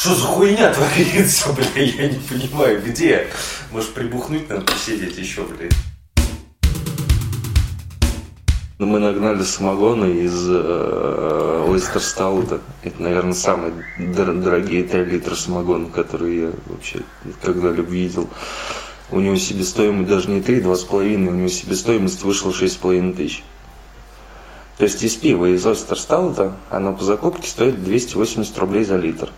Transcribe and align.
Что 0.00 0.14
за 0.14 0.24
хуйня 0.24 0.72
творится, 0.72 1.52
бля, 1.74 1.82
я 1.82 2.08
не 2.08 2.18
понимаю, 2.20 2.80
где? 2.82 3.26
Может, 3.70 3.92
прибухнуть 3.92 4.48
надо 4.48 4.62
посидеть 4.62 5.18
еще, 5.18 5.42
блядь. 5.42 5.74
Ну, 8.78 8.86
мы 8.86 8.98
нагнали 8.98 9.42
самогона 9.42 10.06
из 10.06 10.46
э, 10.48 11.66
Ойстер 11.68 12.00
Стаута. 12.00 12.62
Это, 12.82 13.02
наверное, 13.02 13.34
самые 13.34 13.74
дор- 13.98 14.40
дорогие 14.40 14.84
3 14.84 15.04
литра 15.04 15.34
самогона, 15.34 15.90
которые 15.90 16.40
я 16.44 16.52
вообще 16.64 17.00
когда-либо 17.42 17.90
видел. 17.90 18.26
У 19.10 19.20
него 19.20 19.36
себестоимость 19.36 20.08
даже 20.08 20.30
не 20.30 20.40
3, 20.40 20.62
2,5, 20.62 21.28
у 21.28 21.30
него 21.30 21.48
себестоимость 21.48 22.22
вышла 22.22 22.52
6,5 22.52 23.16
тысяч. 23.16 23.44
То 24.78 24.84
есть 24.84 25.02
из 25.02 25.14
пива 25.16 25.54
из 25.54 25.66
Ойстер 25.66 25.98
Стаута 25.98 26.56
оно 26.70 26.94
по 26.94 27.04
закупке 27.04 27.46
стоит 27.46 27.84
280 27.84 28.56
рублей 28.56 28.84
за 28.84 28.96
литр. 28.96 29.28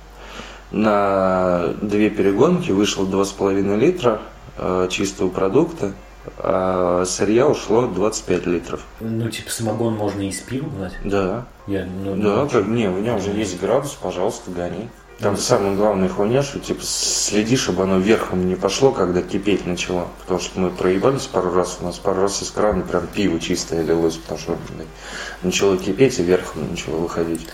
На 0.73 1.75
две 1.83 2.09
перегонки 2.09 2.71
вышло 2.71 3.05
2,5 3.05 3.77
литра 3.77 4.23
э, 4.57 4.89
чистого 4.91 5.29
продукта, 5.29 5.93
а 6.39 7.05
сырья 7.05 7.47
ушло 7.47 7.87
25 7.87 8.47
литров. 8.47 8.85
Ну, 9.01 9.29
типа, 9.29 9.51
самогон 9.51 9.95
можно 9.95 10.23
и 10.23 10.29
из 10.29 10.41
пива 10.41 10.69
брать. 10.69 10.95
Да. 11.05 11.45
Я, 11.67 11.87
ну, 11.87 12.17
Да, 12.17 12.49
как, 12.49 12.67
не, 12.67 12.89
в 12.89 13.01
нем 13.01 13.21
же 13.21 13.31
есть 13.31 13.61
градус, 13.61 13.97
пожалуйста, 14.01 14.51
гони. 14.51 14.89
Там 15.19 15.37
самая 15.37 15.77
главная 15.77 16.09
хуйня, 16.09 16.43
что 16.43 16.59
типа 16.59 16.81
следи, 16.83 17.57
чтобы 17.57 17.85
оно 17.85 17.99
верхом 17.99 18.49
не 18.49 18.57
пошло, 18.57 18.91
когда 18.91 19.23
кипеть 19.23 19.65
начало. 19.67 20.09
Потому 20.23 20.41
что 20.41 20.59
мы 20.59 20.71
проебались 20.71 21.27
пару 21.27 21.53
раз, 21.55 21.79
у 21.81 21.85
нас 21.85 21.97
пару 21.99 22.23
раз 22.23 22.43
из 22.43 22.51
крана 22.51 22.83
прям 22.83 23.07
пиво 23.07 23.39
чистое 23.39 23.85
лилось, 23.85 24.17
потому 24.17 24.41
что 24.41 24.59
блин, 24.69 24.89
начало 25.45 25.77
кипеть 25.77 26.19
и 26.19 26.25
верхом 26.25 26.69
начало 26.71 26.97
выходить. 26.97 27.47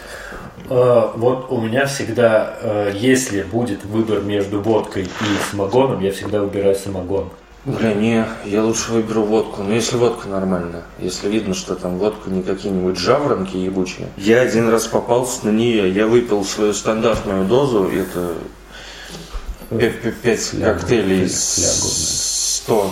Э, 0.69 1.11
вот 1.15 1.47
у 1.51 1.61
меня 1.61 1.87
всегда, 1.87 2.59
э, 2.61 2.93
если 2.95 3.43
будет 3.43 3.85
выбор 3.85 4.21
между 4.21 4.61
водкой 4.61 5.05
и 5.05 5.51
самогоном, 5.51 6.01
я 6.01 6.13
всегда 6.13 6.41
выбираю 6.41 6.75
самогон. 6.75 7.31
Бля, 7.65 7.93
не, 7.93 8.25
я 8.45 8.65
лучше 8.65 8.93
выберу 8.93 9.25
водку. 9.25 9.63
Но 9.63 9.75
если 9.75 9.97
водка 9.97 10.29
нормальная, 10.29 10.85
если 10.99 11.29
видно, 11.29 11.55
что 11.55 11.75
там 11.75 11.99
водка 11.99 12.31
не 12.31 12.43
какие-нибудь 12.43 12.97
жаворонки 12.97 13.57
ебучие. 13.57 14.09
Я 14.17 14.41
один 14.41 14.71
раз 14.71 14.87
попался 14.87 15.47
на 15.47 15.51
нее, 15.51 15.93
я 15.93 16.07
выпил 16.07 16.45
свою 16.45 16.73
стандартную 16.73 17.45
дозу, 17.45 17.91
это 17.91 18.35
5 20.23 20.51
коктейлей 20.63 21.25
из 21.25 22.63
100, 22.63 22.91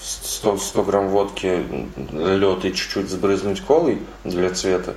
100, 0.00 0.56
100 0.56 0.82
грамм 0.82 1.08
водки, 1.08 1.64
лед 2.12 2.64
и 2.64 2.74
чуть-чуть 2.74 3.08
сбрызнуть 3.08 3.60
колой 3.60 4.02
для 4.24 4.50
цвета. 4.50 4.94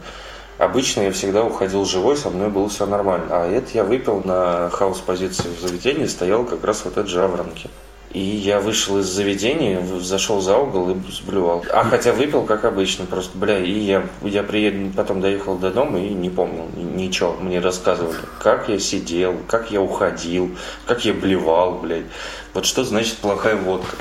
Обычно 0.57 1.01
я 1.01 1.11
всегда 1.11 1.43
уходил 1.43 1.83
живой, 1.85 2.15
со 2.15 2.29
мной 2.29 2.49
было 2.49 2.69
все 2.69 2.85
нормально. 2.85 3.27
А 3.29 3.47
это 3.47 3.67
я 3.73 3.83
выпил 3.83 4.21
на 4.23 4.69
хаос-позиции 4.69 5.49
в 5.49 5.59
заведении, 5.59 6.05
стоял 6.05 6.45
как 6.45 6.63
раз 6.63 6.85
вот 6.85 6.93
этот 6.93 7.09
жаворонки. 7.09 7.69
И 8.11 8.21
я 8.21 8.61
вышел 8.61 8.97
из 8.99 9.07
заведения, 9.07 9.85
зашел 9.99 10.39
за 10.39 10.57
угол 10.57 10.91
и 10.91 10.95
сблювал. 11.11 11.65
А 11.69 11.83
хотя 11.83 12.13
выпил, 12.13 12.43
как 12.43 12.63
обычно, 12.63 13.05
просто, 13.05 13.37
бля, 13.37 13.59
и 13.59 13.77
я, 13.77 14.07
я 14.21 14.41
приеду, 14.41 14.93
потом 14.95 15.19
доехал 15.19 15.57
до 15.57 15.69
дома 15.69 15.99
и 15.99 16.13
не 16.13 16.29
помнил 16.29 16.69
ни- 16.77 17.03
ничего. 17.03 17.33
Мне 17.33 17.59
рассказывали, 17.59 18.15
как 18.39 18.69
я 18.69 18.79
сидел, 18.79 19.35
как 19.49 19.69
я 19.69 19.81
уходил, 19.81 20.55
как 20.85 21.03
я 21.03 21.13
блевал, 21.13 21.79
блядь. 21.79 22.05
Вот 22.53 22.65
что 22.65 22.85
значит 22.85 23.17
плохая 23.17 23.57
водка. 23.57 23.97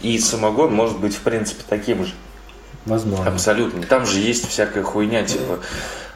И 0.00 0.18
самогон 0.18 0.72
может 0.72 0.98
быть, 0.98 1.14
в 1.14 1.20
принципе, 1.20 1.62
таким 1.68 2.06
же. 2.06 2.14
Возможно. 2.88 3.26
Абсолютно. 3.30 3.82
Там 3.82 4.06
же 4.06 4.18
есть 4.20 4.48
всякая 4.48 4.82
хуйня, 4.82 5.22
типа, 5.22 5.60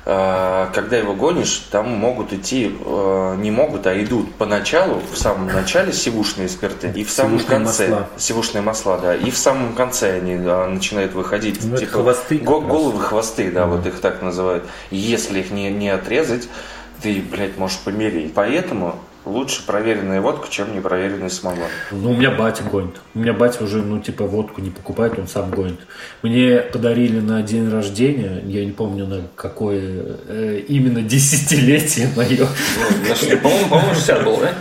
э, 0.04 0.66
когда 0.74 0.96
его 0.96 1.14
гонишь, 1.14 1.66
там 1.70 1.88
могут 1.90 2.32
идти, 2.32 2.74
э, 2.84 3.34
не 3.38 3.50
могут, 3.50 3.86
а 3.86 4.02
идут 4.02 4.34
поначалу, 4.34 5.00
в 5.12 5.16
самом 5.16 5.46
начале 5.46 5.92
сивушные 5.92 6.48
спирты, 6.48 6.92
и 6.94 7.04
в 7.04 7.10
самом 7.10 7.38
Сивушные 7.38 7.58
конце 7.58 7.88
масла. 7.88 8.08
сивушные 8.16 8.62
масла, 8.62 8.98
да, 8.98 9.14
и 9.14 9.30
в 9.30 9.36
самом 9.36 9.74
конце 9.74 10.16
они 10.16 10.34
а, 10.44 10.66
начинают 10.68 11.12
выходить, 11.12 11.60
Ну, 11.62 11.76
типа 11.76 11.92
хвосты 12.02 12.38
раз. 12.38 12.44
головы 12.46 13.00
хвосты, 13.00 13.50
да, 13.52 13.66
вот 13.66 13.86
их 13.86 14.00
так 14.00 14.22
называют. 14.22 14.64
Если 14.90 15.40
их 15.40 15.50
не, 15.52 15.70
не 15.70 15.88
отрезать, 15.90 16.48
ты, 17.00 17.20
блядь, 17.20 17.56
можешь 17.58 17.78
помереть. 17.78 18.32
Поэтому 18.34 18.96
лучше 19.24 19.64
проверенная 19.66 20.20
водка, 20.20 20.48
чем 20.50 20.74
непроверенный 20.74 21.30
самогон. 21.30 21.68
Ну, 21.90 22.10
у 22.10 22.14
меня 22.14 22.30
батя 22.30 22.62
гонит. 22.64 22.96
У 23.14 23.18
меня 23.20 23.32
батя 23.32 23.64
уже, 23.64 23.82
ну, 23.82 24.00
типа, 24.00 24.24
водку 24.24 24.60
не 24.60 24.70
покупает, 24.70 25.18
он 25.18 25.28
сам 25.28 25.50
гонит. 25.50 25.80
Мне 26.22 26.58
подарили 26.58 27.20
на 27.20 27.42
день 27.42 27.70
рождения, 27.70 28.42
я 28.46 28.64
не 28.64 28.72
помню, 28.72 29.06
на 29.06 29.22
какое 29.36 30.18
э, 30.28 30.62
именно 30.68 31.02
десятилетие 31.02 32.08
мое. 32.16 32.46
Значит, 33.06 33.42
по-моему, 33.42 33.68
по-моему, 33.68 33.94
60 33.94 34.24
был, 34.24 34.36
да? 34.38 34.52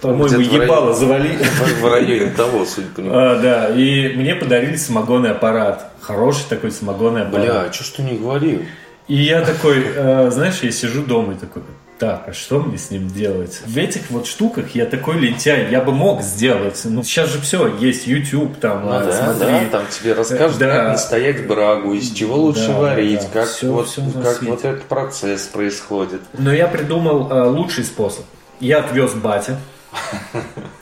По-моему, 0.00 0.40
ебало 0.40 0.92
районе- 0.92 0.94
завали. 0.94 1.28
В 1.36 1.80
в 1.82 1.92
районе 1.92 2.30
того, 2.30 2.64
судя 2.64 2.86
по 2.94 3.00
нему. 3.00 3.12
А, 3.16 3.38
да, 3.40 3.68
и 3.74 4.14
мне 4.14 4.36
подарили 4.36 4.76
самогонный 4.76 5.32
аппарат. 5.32 5.90
Хороший 6.00 6.44
такой 6.48 6.70
самогонный 6.70 7.22
аппарат. 7.22 7.46
Бля, 7.46 7.60
а 7.62 7.72
что 7.72 7.82
ж 7.82 7.88
ты 7.88 8.02
не 8.02 8.16
говорил? 8.16 8.62
И 9.08 9.16
я 9.16 9.40
такой, 9.40 9.82
э, 9.84 10.30
знаешь, 10.30 10.60
я 10.62 10.70
сижу 10.70 11.02
дома 11.02 11.32
и 11.32 11.36
такой, 11.36 11.62
так, 11.98 12.24
а 12.28 12.32
что 12.32 12.60
мне 12.60 12.78
с 12.78 12.90
ним 12.90 13.08
делать? 13.08 13.60
В 13.66 13.76
этих 13.76 14.10
вот 14.10 14.26
штуках 14.26 14.74
я 14.74 14.86
такой 14.86 15.18
лентяй, 15.18 15.70
я 15.70 15.80
бы 15.82 15.92
мог 15.92 16.22
сделать. 16.22 16.80
Ну, 16.84 17.02
сейчас 17.02 17.30
же 17.30 17.40
все, 17.40 17.66
есть 17.78 18.06
YouTube, 18.06 18.58
там, 18.60 18.84
Ну 18.84 18.92
а, 18.92 19.04
да, 19.04 19.12
смотри. 19.12 19.46
да, 19.52 19.60
там 19.70 19.82
тебе 19.90 20.12
расскажут, 20.14 20.58
Да. 20.58 20.66
как 20.74 20.88
настоять 20.92 21.46
брагу, 21.46 21.94
из 21.94 22.10
чего 22.12 22.36
лучше 22.36 22.68
Да, 22.68 22.78
варить, 22.78 23.20
да, 23.22 23.40
как, 23.40 23.48
всё- 23.48 23.72
вот, 23.72 23.94
на 23.96 24.22
как 24.22 24.36
свете. 24.36 24.52
вот 24.52 24.64
этот 24.64 24.82
процесс 24.84 25.42
происходит. 25.46 26.20
Но 26.34 26.52
я 26.52 26.68
придумал 26.68 27.30
э, 27.30 27.42
лучший 27.48 27.84
способ. 27.84 28.24
Я 28.60 28.78
отвез 28.80 29.12
батя. 29.14 29.58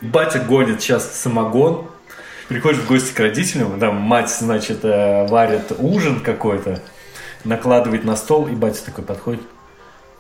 Батя 0.00 0.38
гонит 0.41 0.81
сейчас 0.83 1.10
самогон. 1.21 1.87
Приходит 2.48 2.81
в 2.83 2.87
гости 2.87 3.12
к 3.12 3.19
родителям, 3.19 3.81
там 3.81 3.97
мать, 3.97 4.31
значит, 4.31 4.84
э, 4.84 5.27
варит 5.27 5.72
ужин 5.78 6.21
какой-то, 6.21 6.81
накладывает 7.44 8.04
на 8.04 8.16
стол, 8.16 8.47
и 8.47 8.53
батя 8.53 8.84
такой 8.84 9.03
подходит, 9.04 9.41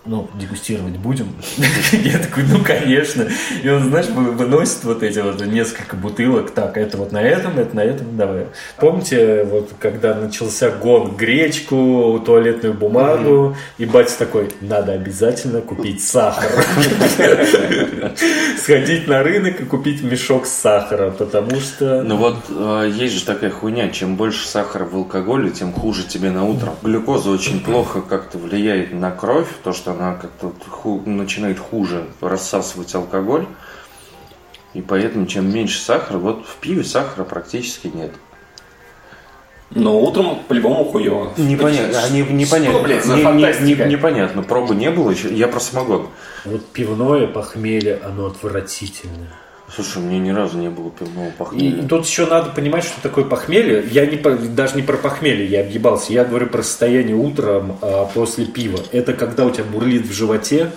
ну, 0.06 0.28
дегустировать 0.34 0.96
будем? 0.96 1.28
Я 1.92 2.18
такой, 2.18 2.44
ну, 2.44 2.62
конечно. 2.64 3.26
И 3.62 3.68
он, 3.68 3.84
знаешь, 3.84 4.06
вы- 4.08 4.32
выносит 4.32 4.84
вот 4.84 5.02
эти 5.02 5.18
вот 5.18 5.44
несколько 5.44 5.96
бутылок. 5.96 6.50
Так, 6.50 6.76
это 6.76 6.96
вот 6.96 7.12
на 7.12 7.22
этом, 7.22 7.58
это 7.58 7.74
на 7.74 7.80
этом, 7.80 8.16
давай. 8.16 8.46
Помните, 8.78 9.44
вот 9.44 9.72
когда 9.78 10.14
начался 10.14 10.70
гон 10.70 11.16
гречку, 11.16 12.22
туалетную 12.24 12.74
бумагу, 12.74 13.56
и 13.78 13.84
батя 13.84 14.18
такой, 14.18 14.50
надо 14.60 14.92
обязательно 14.92 15.60
купить 15.60 16.04
сахар. 16.04 16.50
Сходить 18.58 19.08
на 19.08 19.22
рынок 19.22 19.60
и 19.60 19.64
купить 19.64 20.02
мешок 20.02 20.46
сахара, 20.46 21.10
потому 21.10 21.60
что... 21.60 22.02
Ну 22.02 22.16
вот 22.16 22.36
э, 22.48 22.90
есть 22.94 23.14
же 23.14 23.24
такая 23.24 23.50
хуйня, 23.50 23.88
чем 23.90 24.16
больше 24.16 24.46
сахара 24.46 24.84
в 24.84 24.94
алкоголе, 24.94 25.50
тем 25.50 25.72
хуже 25.72 26.04
тебе 26.04 26.30
на 26.30 26.44
утро. 26.44 26.74
Глюкоза 26.82 27.30
очень 27.30 27.60
плохо 27.60 28.00
как-то 28.00 28.38
влияет 28.38 28.92
на 28.92 29.10
кровь, 29.10 29.48
то 29.64 29.72
что 29.72 29.95
она 29.96 30.14
как-то 30.14 30.52
ху- 30.68 31.02
начинает 31.06 31.58
хуже 31.58 32.06
рассасывать 32.20 32.94
алкоголь. 32.94 33.46
И 34.74 34.82
поэтому 34.82 35.26
чем 35.26 35.52
меньше 35.52 35.80
сахара, 35.80 36.18
вот 36.18 36.46
в 36.46 36.56
пиве 36.56 36.84
сахара 36.84 37.24
практически 37.24 37.88
нет. 37.88 38.12
Но 39.70 39.98
утром 40.00 40.40
по-любому 40.46 40.84
хуево. 40.84 41.32
Непонятно, 41.36 42.08
не- 42.12 42.20
непонятно, 42.22 42.78
Что, 42.78 42.82
блядь, 42.84 43.04
за 43.04 43.16
Не- 43.16 43.22
не- 43.22 43.74
не- 43.74 43.92
непонятно, 43.96 44.42
пробы 44.42 44.74
не 44.76 44.90
было 44.90 45.10
еще, 45.10 45.34
я 45.34 45.48
про 45.48 45.58
самогон. 45.58 46.08
Вот 46.44 46.64
пивное 46.66 47.26
похмелье, 47.26 48.00
оно 48.04 48.26
отвратительное. 48.26 49.32
Слушай, 49.74 50.02
меня 50.02 50.18
ни 50.20 50.30
разу 50.30 50.58
не 50.58 50.68
было 50.70 50.90
пивного 50.90 51.28
И 51.28 51.32
похмелья. 51.32 51.88
тут 51.88 52.06
еще 52.06 52.26
надо 52.26 52.50
понимать, 52.50 52.84
что 52.84 53.00
такое 53.02 53.24
похмелье. 53.24 53.84
Я 53.90 54.06
не, 54.06 54.16
даже 54.16 54.76
не 54.76 54.82
про 54.82 54.96
похмелье, 54.96 55.44
я 55.44 55.60
объебался. 55.60 56.12
Я 56.12 56.24
говорю 56.24 56.46
про 56.46 56.62
состояние 56.62 57.16
утром 57.16 57.76
а, 57.82 58.04
после 58.06 58.46
пива. 58.46 58.78
Это 58.92 59.12
когда 59.12 59.44
у 59.44 59.50
тебя 59.50 59.64
бурлит 59.64 60.06
в 60.06 60.12
животе, 60.12 60.70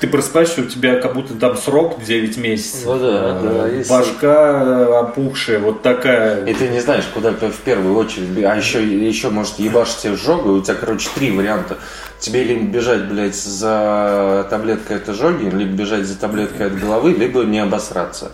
ты 0.00 0.06
просыпаешься, 0.06 0.60
у 0.62 0.64
тебя 0.64 1.00
как 1.00 1.14
будто 1.14 1.34
там 1.34 1.56
срок 1.56 2.02
9 2.02 2.36
месяцев. 2.38 2.84
Ну 2.86 2.98
да, 2.98 3.08
А, 3.08 3.40
да, 3.42 3.68
есть 3.68 3.90
Башка 3.90 5.00
опухшая, 5.00 5.58
вот 5.58 5.82
такая. 5.82 6.44
И 6.44 6.54
ты 6.54 6.68
не 6.68 6.80
знаешь, 6.80 7.04
куда 7.12 7.32
в 7.32 7.56
первую 7.64 7.96
очередь. 7.96 8.44
А 8.44 8.56
еще, 8.56 8.82
еще 8.82 9.30
может, 9.30 9.58
ебашь 9.58 9.96
тебе 9.96 10.16
жогу, 10.16 10.50
и 10.50 10.58
у 10.60 10.62
тебя, 10.62 10.74
короче, 10.74 11.08
три 11.14 11.32
варианта. 11.32 11.78
Тебе 12.20 12.44
либо 12.44 12.64
бежать, 12.64 13.04
блядь, 13.06 13.34
за 13.34 14.46
таблеткой 14.50 14.98
от 14.98 15.08
ожоги, 15.08 15.48
либо 15.50 15.72
бежать 15.72 16.04
за 16.04 16.18
таблеткой 16.18 16.66
от 16.66 16.78
головы, 16.78 17.12
либо 17.12 17.42
не 17.42 17.58
обосраться. 17.58 18.30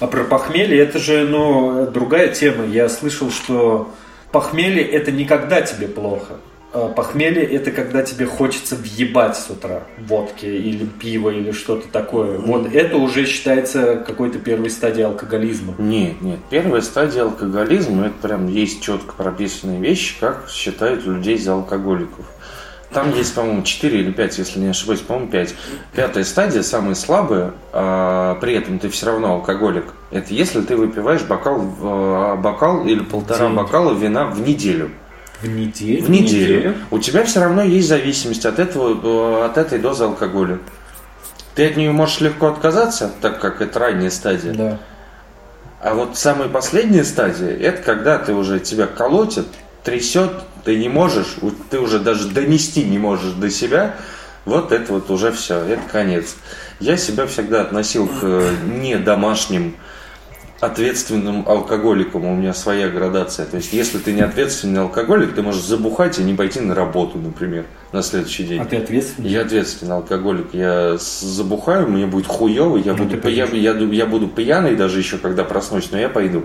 А 0.00 0.06
про 0.06 0.24
похмелье 0.24 0.78
это 0.78 0.98
же, 0.98 1.26
ну, 1.26 1.88
другая 1.90 2.28
тема. 2.28 2.64
Я 2.64 2.88
слышал, 2.88 3.30
что 3.30 3.92
похмелье 4.32 4.84
это 4.84 5.12
никогда 5.12 5.60
тебе 5.62 5.86
плохо. 5.88 6.34
А 6.72 6.88
Похмелье 6.88 7.44
это 7.44 7.70
когда 7.70 8.02
тебе 8.02 8.26
хочется 8.26 8.76
въебать 8.76 9.36
с 9.36 9.48
утра 9.48 9.84
водки 9.98 10.44
или 10.44 10.84
пива 10.84 11.30
или 11.30 11.50
что-то 11.50 11.88
такое. 11.88 12.38
Вот 12.38 12.72
это 12.72 12.96
уже 12.98 13.24
считается 13.24 13.96
какой-то 13.96 14.38
первой 14.38 14.68
стадией 14.68 15.06
алкоголизма. 15.06 15.74
Нет, 15.78 16.20
нет. 16.20 16.38
Первая 16.50 16.82
стадия 16.82 17.22
алкоголизма, 17.22 18.06
это 18.06 18.16
прям 18.20 18.48
есть 18.48 18.82
четко 18.82 19.14
прописанные 19.14 19.80
вещи, 19.80 20.16
как 20.20 20.46
считают 20.50 21.06
людей 21.06 21.38
за 21.38 21.54
алкоголиков. 21.54 22.26
Там 22.92 23.14
есть, 23.14 23.34
по-моему, 23.34 23.62
4 23.62 24.00
или 24.00 24.12
5, 24.12 24.38
если 24.38 24.60
не 24.60 24.68
ошибаюсь, 24.68 25.00
по-моему, 25.00 25.30
5. 25.30 25.54
Пятая 25.94 26.24
стадия, 26.24 26.62
самая 26.62 26.94
слабая, 26.94 27.52
а 27.72 28.36
при 28.40 28.54
этом 28.54 28.78
ты 28.78 28.88
все 28.88 29.06
равно 29.06 29.34
алкоголик. 29.34 29.84
Это 30.10 30.32
если 30.32 30.62
ты 30.62 30.74
выпиваешь 30.76 31.22
бокал, 31.22 31.58
в- 31.60 32.36
бокал 32.42 32.86
или 32.86 33.00
полтора 33.00 33.46
День. 33.46 33.56
бокала 33.56 33.92
вина 33.92 34.26
в 34.26 34.40
неделю. 34.40 34.90
В 35.42 35.46
неделю? 35.48 36.04
В 36.04 36.10
неделю. 36.10 36.56
неделю. 36.56 36.74
У 36.90 36.98
тебя 36.98 37.24
все 37.24 37.40
равно 37.40 37.62
есть 37.62 37.88
зависимость 37.88 38.44
от 38.44 38.58
этого, 38.58 39.42
э, 39.42 39.44
от 39.44 39.56
этой 39.56 39.78
дозы 39.78 40.04
алкоголя. 40.04 40.58
Ты 41.54 41.66
от 41.66 41.76
нее 41.76 41.92
можешь 41.92 42.20
легко 42.20 42.48
отказаться, 42.48 43.10
так 43.20 43.40
как 43.40 43.60
это 43.60 43.78
ранняя 43.78 44.10
стадия. 44.10 44.52
Да. 44.52 44.78
А 45.80 45.94
вот 45.94 46.16
самая 46.16 46.48
последняя 46.48 47.04
стадия, 47.04 47.56
это 47.56 47.82
когда 47.82 48.18
ты 48.18 48.34
уже 48.34 48.58
тебя 48.58 48.86
колотит, 48.86 49.46
трясет, 49.84 50.32
ты 50.64 50.76
не 50.76 50.88
можешь, 50.88 51.36
ты 51.70 51.78
уже 51.78 52.00
даже 52.00 52.28
донести 52.28 52.84
не 52.84 52.98
можешь 52.98 53.32
до 53.32 53.48
себя, 53.48 53.94
вот 54.44 54.72
это 54.72 54.92
вот 54.92 55.10
уже 55.10 55.30
все, 55.30 55.60
это 55.60 55.82
конец. 55.90 56.36
Я 56.80 56.96
себя 56.96 57.26
всегда 57.26 57.60
относил 57.60 58.08
к 58.08 58.20
э, 58.22 58.54
не 58.64 58.96
домашним 58.96 59.76
ответственным 60.60 61.44
алкоголикам, 61.48 62.24
у 62.24 62.34
меня 62.34 62.52
своя 62.52 62.88
градация. 62.88 63.46
То 63.46 63.56
есть, 63.58 63.72
если 63.72 63.98
ты 63.98 64.12
не 64.12 64.22
ответственный 64.22 64.80
алкоголик, 64.80 65.34
ты 65.34 65.42
можешь 65.42 65.62
забухать 65.62 66.18
и 66.18 66.22
не 66.22 66.34
пойти 66.34 66.60
на 66.60 66.74
работу, 66.74 67.18
например, 67.18 67.64
на 67.92 68.02
следующий 68.02 68.44
день. 68.44 68.60
А 68.60 68.64
ты 68.64 68.76
ответственный? 68.76 69.28
Я 69.28 69.42
ответственный 69.42 69.94
алкоголик. 69.94 70.48
Я 70.52 70.96
забухаю, 70.98 71.88
мне 71.88 72.06
будет 72.06 72.26
хуево, 72.26 72.76
я, 72.76 72.94
Ну, 72.94 73.04
буду, 73.04 73.28
я, 73.28 73.44
я, 73.46 73.72
я 73.72 74.06
буду 74.06 74.26
пьяный 74.26 74.74
даже 74.74 74.98
еще, 74.98 75.18
когда 75.18 75.44
проснусь, 75.44 75.90
но 75.92 75.98
я 75.98 76.08
пойду. 76.08 76.44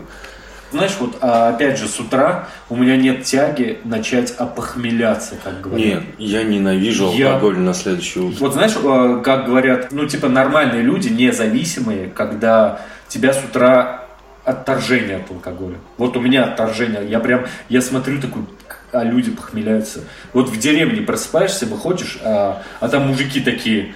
Знаешь, 0.71 0.95
вот 0.99 1.17
а, 1.21 1.49
опять 1.49 1.77
же 1.77 1.87
с 1.87 1.99
утра 1.99 2.47
у 2.67 2.75
меня 2.75 2.97
нет 2.97 3.23
тяги 3.23 3.77
начать 3.83 4.31
опохмеляться, 4.31 5.35
как 5.43 5.61
говорят. 5.61 5.85
Нет, 5.85 6.03
я 6.17 6.41
ненавижу 6.43 7.11
Я- 7.13 7.33
алкоголь 7.33 7.59
на 7.59 7.75
следующее 7.75 8.23
утро. 8.23 8.39
Вот 8.39 8.53
знаешь, 8.53 8.73
э, 8.75 9.21
как 9.23 9.45
говорят, 9.45 9.91
ну 9.91 10.07
типа 10.07 10.29
нормальные 10.29 10.81
люди, 10.81 11.09
независимые, 11.09 12.07
когда 12.09 12.81
тебя 13.07 13.33
с 13.33 13.43
утра 13.43 14.02
отторжение 14.45 15.17
от 15.17 15.31
алкоголя. 15.31 15.77
Вот 15.97 16.17
у 16.17 16.21
меня 16.21 16.43
отторжение. 16.45 17.07
Я 17.07 17.19
прям, 17.19 17.45
я 17.69 17.81
смотрю 17.81 18.19
такой, 18.19 18.43
а 18.91 19.03
люди 19.03 19.31
похмеляются. 19.31 20.01
Вот 20.33 20.49
в 20.49 20.59
деревне 20.59 21.01
просыпаешься, 21.01 21.65
выходишь, 21.65 22.19
а, 22.23 22.61
а 22.79 22.89
там 22.89 23.07
мужики 23.07 23.39
такие, 23.41 23.95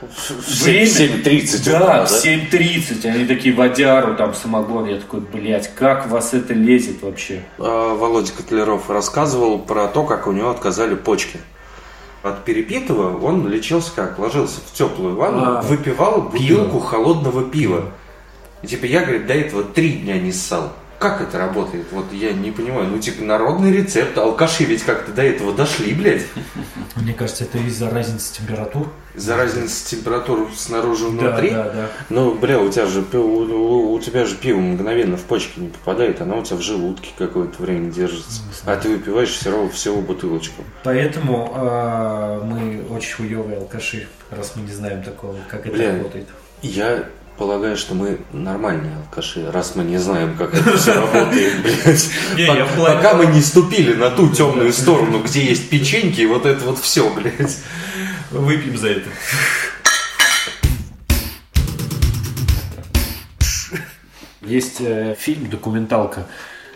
время- 0.00 0.86
7.30 0.86 1.64
да, 1.70 1.80
утра, 1.80 2.04
в 2.06 2.10
7.30, 2.10 3.06
они 3.06 3.24
такие 3.24 3.54
водяру, 3.54 4.16
там 4.16 4.34
самогон. 4.34 4.86
Я 4.86 4.96
такой, 4.96 5.20
блядь, 5.20 5.72
как 5.74 6.08
вас 6.08 6.34
это 6.34 6.54
лезет 6.54 7.02
вообще? 7.02 7.42
А, 7.58 7.94
Володя 7.94 8.32
Котляров 8.32 8.88
рассказывал 8.90 9.58
про 9.58 9.88
то, 9.88 10.04
как 10.04 10.26
у 10.26 10.32
него 10.32 10.50
отказали 10.50 10.94
почки. 10.94 11.38
От 12.22 12.44
перепитого 12.44 13.18
он 13.24 13.48
лечился 13.48 13.90
как? 13.96 14.18
Ложился 14.20 14.60
в 14.60 14.72
теплую 14.72 15.16
ванну, 15.16 15.58
А, 15.58 15.62
выпивал 15.62 16.22
бутылку 16.22 16.78
холодного 16.78 17.42
пива. 17.44 17.90
И 18.62 18.66
типа 18.66 18.84
я, 18.86 19.02
говорит, 19.02 19.26
до 19.26 19.34
этого 19.34 19.64
три 19.64 19.92
дня 19.94 20.18
не 20.18 20.32
ссал. 20.32 20.72
Как 20.98 21.20
это 21.20 21.36
работает? 21.36 21.86
Вот 21.90 22.12
я 22.12 22.32
не 22.32 22.52
понимаю. 22.52 22.86
Ну, 22.86 22.96
типа, 23.00 23.24
народный 23.24 23.72
рецепт. 23.72 24.16
Алкаши 24.16 24.62
ведь 24.62 24.84
как-то 24.84 25.10
до 25.10 25.22
этого 25.22 25.52
дошли, 25.52 25.92
блядь. 25.94 26.22
Мне 26.94 27.12
кажется, 27.12 27.42
это 27.42 27.58
из-за 27.58 27.90
разницы 27.90 28.32
температур. 28.34 28.86
За 29.16 29.36
разницу 29.36 29.84
температур 29.84 30.48
снаружи 30.56 31.06
внутри. 31.08 31.50
Да, 31.50 31.64
да, 31.64 31.72
да. 31.72 31.88
Ну, 32.08 32.36
бля, 32.36 32.60
у 32.60 32.68
тебя 32.70 32.86
же 32.86 33.02
пи- 33.02 33.16
у, 33.18 33.92
у- 33.94 33.98
тебя 33.98 34.24
же 34.26 34.36
пиво 34.36 34.60
мгновенно 34.60 35.16
в 35.16 35.22
почки 35.22 35.58
не 35.58 35.68
попадает, 35.70 36.20
оно 36.20 36.38
у 36.38 36.44
тебя 36.44 36.56
в 36.58 36.62
желудке 36.62 37.08
какое-то 37.18 37.60
время 37.60 37.90
держится. 37.90 38.42
А 38.64 38.76
ты 38.76 38.88
выпиваешь 38.90 39.30
всего, 39.30 39.68
всего 39.70 40.00
бутылочку. 40.02 40.62
Поэтому 40.84 41.52
а, 41.56 42.44
мы 42.44 42.80
очень 42.94 43.14
хуевые 43.16 43.58
алкаши, 43.58 44.06
раз 44.30 44.52
мы 44.54 44.62
не 44.62 44.72
знаем 44.72 45.02
такого, 45.02 45.36
как 45.50 45.66
это 45.66 45.74
Бля. 45.74 45.92
работает. 45.96 46.28
Я 46.62 47.06
полагаю, 47.36 47.76
что 47.76 47.94
мы 47.94 48.18
нормальные 48.32 48.96
алкаши, 48.96 49.50
раз 49.50 49.74
мы 49.74 49.84
не 49.84 49.98
знаем, 49.98 50.36
как 50.36 50.54
это 50.54 50.76
все 50.76 50.94
работает, 50.94 51.62
блядь. 51.62 52.10
Пока 52.76 53.14
мы 53.14 53.26
не 53.26 53.40
ступили 53.40 53.94
на 53.94 54.10
ту 54.10 54.28
темную 54.28 54.72
сторону, 54.72 55.20
где 55.22 55.44
есть 55.44 55.68
печеньки, 55.70 56.24
вот 56.26 56.46
это 56.46 56.64
вот 56.64 56.78
все, 56.78 57.08
блядь. 57.10 57.58
Выпьем 58.30 58.76
за 58.76 58.88
это. 58.88 59.08
Есть 64.42 64.80
э, 64.80 65.14
фильм, 65.18 65.48
документалка. 65.48 66.26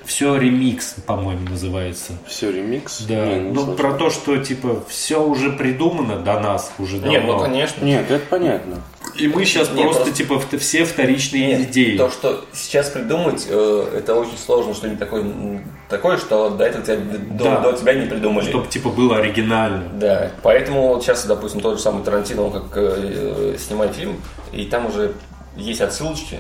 Все 0.05 0.37
ремикс, 0.37 0.95
по-моему, 1.05 1.49
называется. 1.51 2.13
Все, 2.29 2.53
ремикс? 2.53 3.01
Да, 3.03 3.27
Не, 3.27 3.35
не 3.41 3.51
ну 3.51 3.65
слышал. 3.65 3.75
про 3.75 3.93
то, 3.95 4.11
что 4.11 4.37
типа 4.37 4.85
все 4.89 5.21
уже 5.21 5.51
придумано 5.51 6.21
до 6.21 6.39
нас 6.39 6.73
уже 6.79 6.99
давно. 6.99 7.11
Нет, 7.11 7.25
ну 7.27 7.41
конечно. 7.41 7.85
Нет, 7.85 8.09
это 8.09 8.25
понятно. 8.27 8.83
И 9.19 9.29
мы 9.29 9.45
сейчас 9.45 9.71
Не, 9.71 9.83
просто, 9.83 10.03
просто- 10.05 10.17
типа 10.17 10.41
все 10.59 10.85
вторичные 10.85 11.59
Нет, 11.59 11.71
идеи. 11.71 11.97
то, 11.97 12.11
что 12.11 12.45
сейчас 12.53 12.91
придумать, 12.91 13.47
э, 13.49 13.89
это 13.99 14.15
очень 14.15 14.37
сложно 14.39 14.75
что-нибудь 14.75 14.99
такое, 14.99 15.25
такое, 15.89 16.17
что 16.19 16.51
до 16.51 16.65
этого 16.65 16.85
тебя, 16.85 16.97
до, 16.97 17.45
Да. 17.45 17.61
до 17.61 17.73
тебя 17.73 17.95
не 17.95 18.07
придумали. 18.07 18.49
Чтобы 18.49 18.67
типа 18.69 18.91
было 18.91 19.17
оригинально. 19.19 19.89
Да, 19.95 20.31
поэтому 20.43 20.89
вот 20.89 21.03
сейчас, 21.03 21.25
допустим, 21.27 21.61
тот 21.61 21.77
же 21.77 21.83
самый 21.83 22.05
Тарантино, 22.05 22.43
он 22.45 22.53
как 22.53 22.65
э, 22.77 23.57
снимает 23.59 23.95
фильм, 23.95 24.21
и 24.53 24.65
там 24.67 24.87
уже 24.87 25.13
есть 25.57 25.81
отсылочки. 25.81 26.39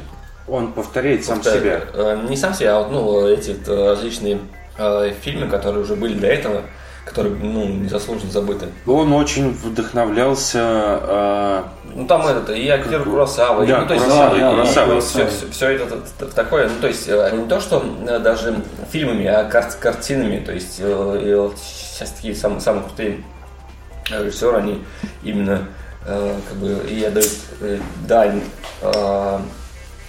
Он 0.48 0.72
повторяет 0.72 1.24
сам 1.24 1.40
Да, 1.42 1.52
себя. 1.54 1.80
э, 1.92 2.26
Не 2.28 2.36
сам 2.36 2.54
себя, 2.54 2.76
а 2.76 2.82
вот, 2.82 2.92
ну, 2.92 3.26
эти 3.26 3.56
э, 3.66 3.90
различные 3.90 4.38
э, 4.78 5.12
фильмы, 5.22 5.48
которые 5.48 5.82
уже 5.82 5.96
были 5.96 6.14
до 6.18 6.26
этого, 6.26 6.62
которые, 7.06 7.36
ну, 7.36 7.64
незаслуженно 7.68 8.32
забыты. 8.32 8.66
Он 8.84 9.12
очень 9.12 9.50
вдохновлялся 9.52 10.58
а, 10.60 11.68
Ну, 11.94 12.04
там 12.06 12.26
этот, 12.26 12.50
и 12.50 12.68
актер 12.68 13.04
Куросава, 13.04 13.62
и, 13.62 13.66
Да, 13.68 13.80
ну, 13.82 13.86
то 13.86 13.94
есть, 13.94 14.04
Куросава, 14.04 14.36
и- 14.36 14.40
да, 14.40 14.48
и 14.50 14.54
Куросава. 14.54 15.00
все, 15.00 15.28
все 15.52 15.68
это 15.70 15.86
т- 15.86 15.96
т- 16.18 16.26
такое, 16.32 16.68
ну, 16.68 16.74
то 16.80 16.88
есть, 16.88 17.08
э, 17.08 17.30
не 17.36 17.46
то, 17.48 17.60
что 17.60 17.82
э, 18.08 18.18
даже 18.18 18.56
фильмами, 18.90 19.24
а 19.26 19.44
кар- 19.44 19.70
картинами, 19.80 20.40
то 20.44 20.52
есть, 20.52 20.76
э, 20.80 21.20
и 21.22 21.56
сейчас 21.64 22.10
такие 22.10 22.34
самые, 22.34 22.60
самые 22.60 22.82
крутые 22.84 23.22
э, 24.10 24.24
режиссеры, 24.24 24.56
они 24.58 24.84
именно, 25.22 25.68
э, 26.04 26.34
как 26.48 26.58
бы, 26.58 26.84
и 26.90 27.04
отдают 27.04 27.30
э, 27.60 27.78
дань 28.08 28.42
э, 28.82 29.38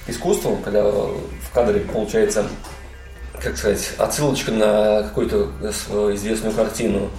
искусству, 0.08 0.58
когда 0.64 0.84
в 0.84 1.54
кадре 1.54 1.82
получается, 1.82 2.46
как 3.42 3.58
сказать, 3.58 3.94
отсылочка 3.98 4.52
на 4.52 5.04
какую-то 5.04 5.48
известную 6.14 6.54
картину. 6.54 7.10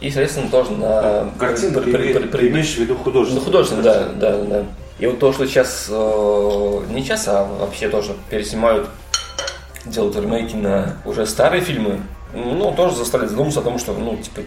И, 0.00 0.10
соответственно, 0.10 0.50
тоже 0.50 0.72
на... 0.72 1.30
картину. 1.38 1.80
при- 1.80 1.92
при- 1.92 2.12
при- 2.12 2.26
при- 2.26 2.48
имеешь 2.48 2.74
в 2.74 2.78
виду 2.78 2.94
ну, 2.94 3.04
художественную? 3.04 3.84
да, 3.84 4.08
да, 4.14 4.36
да. 4.38 4.64
И 4.98 5.06
вот 5.06 5.18
то, 5.20 5.32
что 5.32 5.46
сейчас, 5.46 5.86
э, 5.88 6.80
не 6.90 7.02
сейчас, 7.02 7.28
а 7.28 7.44
вообще 7.44 7.88
тоже 7.88 8.14
переснимают, 8.28 8.88
делают 9.84 10.16
ремейки 10.16 10.56
на 10.56 10.96
уже 11.04 11.24
старые 11.26 11.62
фильмы, 11.62 12.00
ну, 12.34 12.72
тоже 12.74 12.96
заставляет 12.96 13.30
задуматься 13.30 13.60
о 13.60 13.62
том, 13.62 13.78
что, 13.78 13.92
ну, 13.92 14.16
типа, 14.16 14.42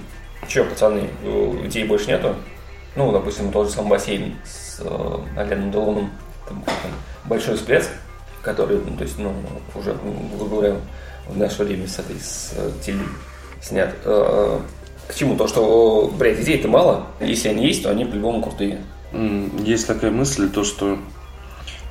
че, 0.47 0.63
пацаны, 0.63 1.09
идей 1.63 1.85
больше 1.85 2.07
нету. 2.07 2.35
Ну, 2.95 3.11
допустим, 3.11 3.51
тот 3.51 3.67
же 3.67 3.73
самый 3.73 3.89
бассейн 3.89 4.35
с 4.45 4.79
э, 4.79 5.17
Аленом 5.37 5.71
Делоном, 5.71 6.11
там, 6.47 6.63
большой 7.25 7.55
всплеск, 7.55 7.89
который, 8.45 8.77
ну, 8.77 8.95
то 8.95 9.03
есть, 9.03 9.17
ну, 9.17 9.33
уже, 9.73 9.97
грубо 10.37 10.57
говоря, 10.57 10.75
в 11.27 11.37
наше 11.37 11.63
время 11.63 11.87
с 11.87 11.97
этой, 11.97 12.15
с 12.19 12.53
э, 12.55 12.71
теле 12.85 13.01
снят. 13.61 13.93
Э, 14.05 14.59
К 15.07 15.15
чему? 15.15 15.35
То, 15.35 15.47
что, 15.47 16.13
блядь, 16.17 16.39
идей-то 16.39 16.67
мало. 16.67 17.07
Если 17.19 17.49
они 17.49 17.65
есть, 17.65 17.83
то 17.83 17.89
они 17.89 18.05
по-любому 18.05 18.41
крутые. 18.41 18.81
Есть 19.63 19.87
такая 19.87 20.11
мысль, 20.11 20.49
то 20.49 20.63
что 20.63 20.99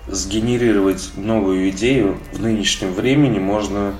сгенерировать 0.07 1.11
новую 1.17 1.71
идею 1.71 2.19
в 2.33 2.41
нынешнем 2.41 2.93
времени 2.93 3.39
можно... 3.39 3.95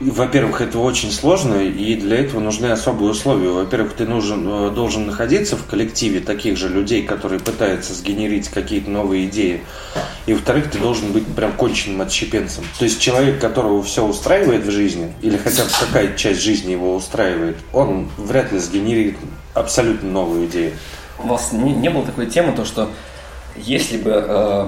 Во-первых, 0.00 0.60
это 0.60 0.78
очень 0.78 1.10
сложно, 1.10 1.56
и 1.56 1.96
для 1.96 2.18
этого 2.20 2.38
нужны 2.38 2.66
особые 2.66 3.10
условия. 3.10 3.48
Во-первых, 3.48 3.94
ты 3.94 4.06
нужен, 4.06 4.46
э, 4.46 4.70
должен 4.70 5.06
находиться 5.06 5.56
в 5.56 5.66
коллективе 5.66 6.20
таких 6.20 6.56
же 6.56 6.68
людей, 6.68 7.02
которые 7.02 7.40
пытаются 7.40 7.94
сгенерить 7.94 8.48
какие-то 8.48 8.90
новые 8.90 9.26
идеи. 9.26 9.60
И 10.26 10.34
во-вторых, 10.34 10.70
ты 10.70 10.78
должен 10.78 11.10
быть 11.10 11.26
прям 11.26 11.52
конченным 11.52 12.02
отщепенцем. 12.02 12.62
То 12.78 12.84
есть 12.84 13.00
человек, 13.00 13.40
которого 13.40 13.82
все 13.82 14.06
устраивает 14.06 14.64
в 14.64 14.70
жизни, 14.70 15.12
или 15.20 15.36
хотя 15.36 15.64
бы 15.64 15.70
какая-то 15.80 16.16
часть 16.16 16.42
жизни 16.42 16.70
его 16.70 16.94
устраивает, 16.94 17.56
он 17.72 18.08
вряд 18.18 18.52
ли 18.52 18.60
сгенерит 18.60 19.16
абсолютно 19.52 20.08
новую 20.10 20.46
идею. 20.46 20.74
У 21.18 21.26
вас 21.26 21.50
не, 21.50 21.72
не 21.72 21.90
было 21.90 22.06
такой 22.06 22.26
темы, 22.26 22.52
то 22.52 22.64
что 22.64 22.88
если 23.56 23.96
бы 23.96 24.12
э, 24.14 24.66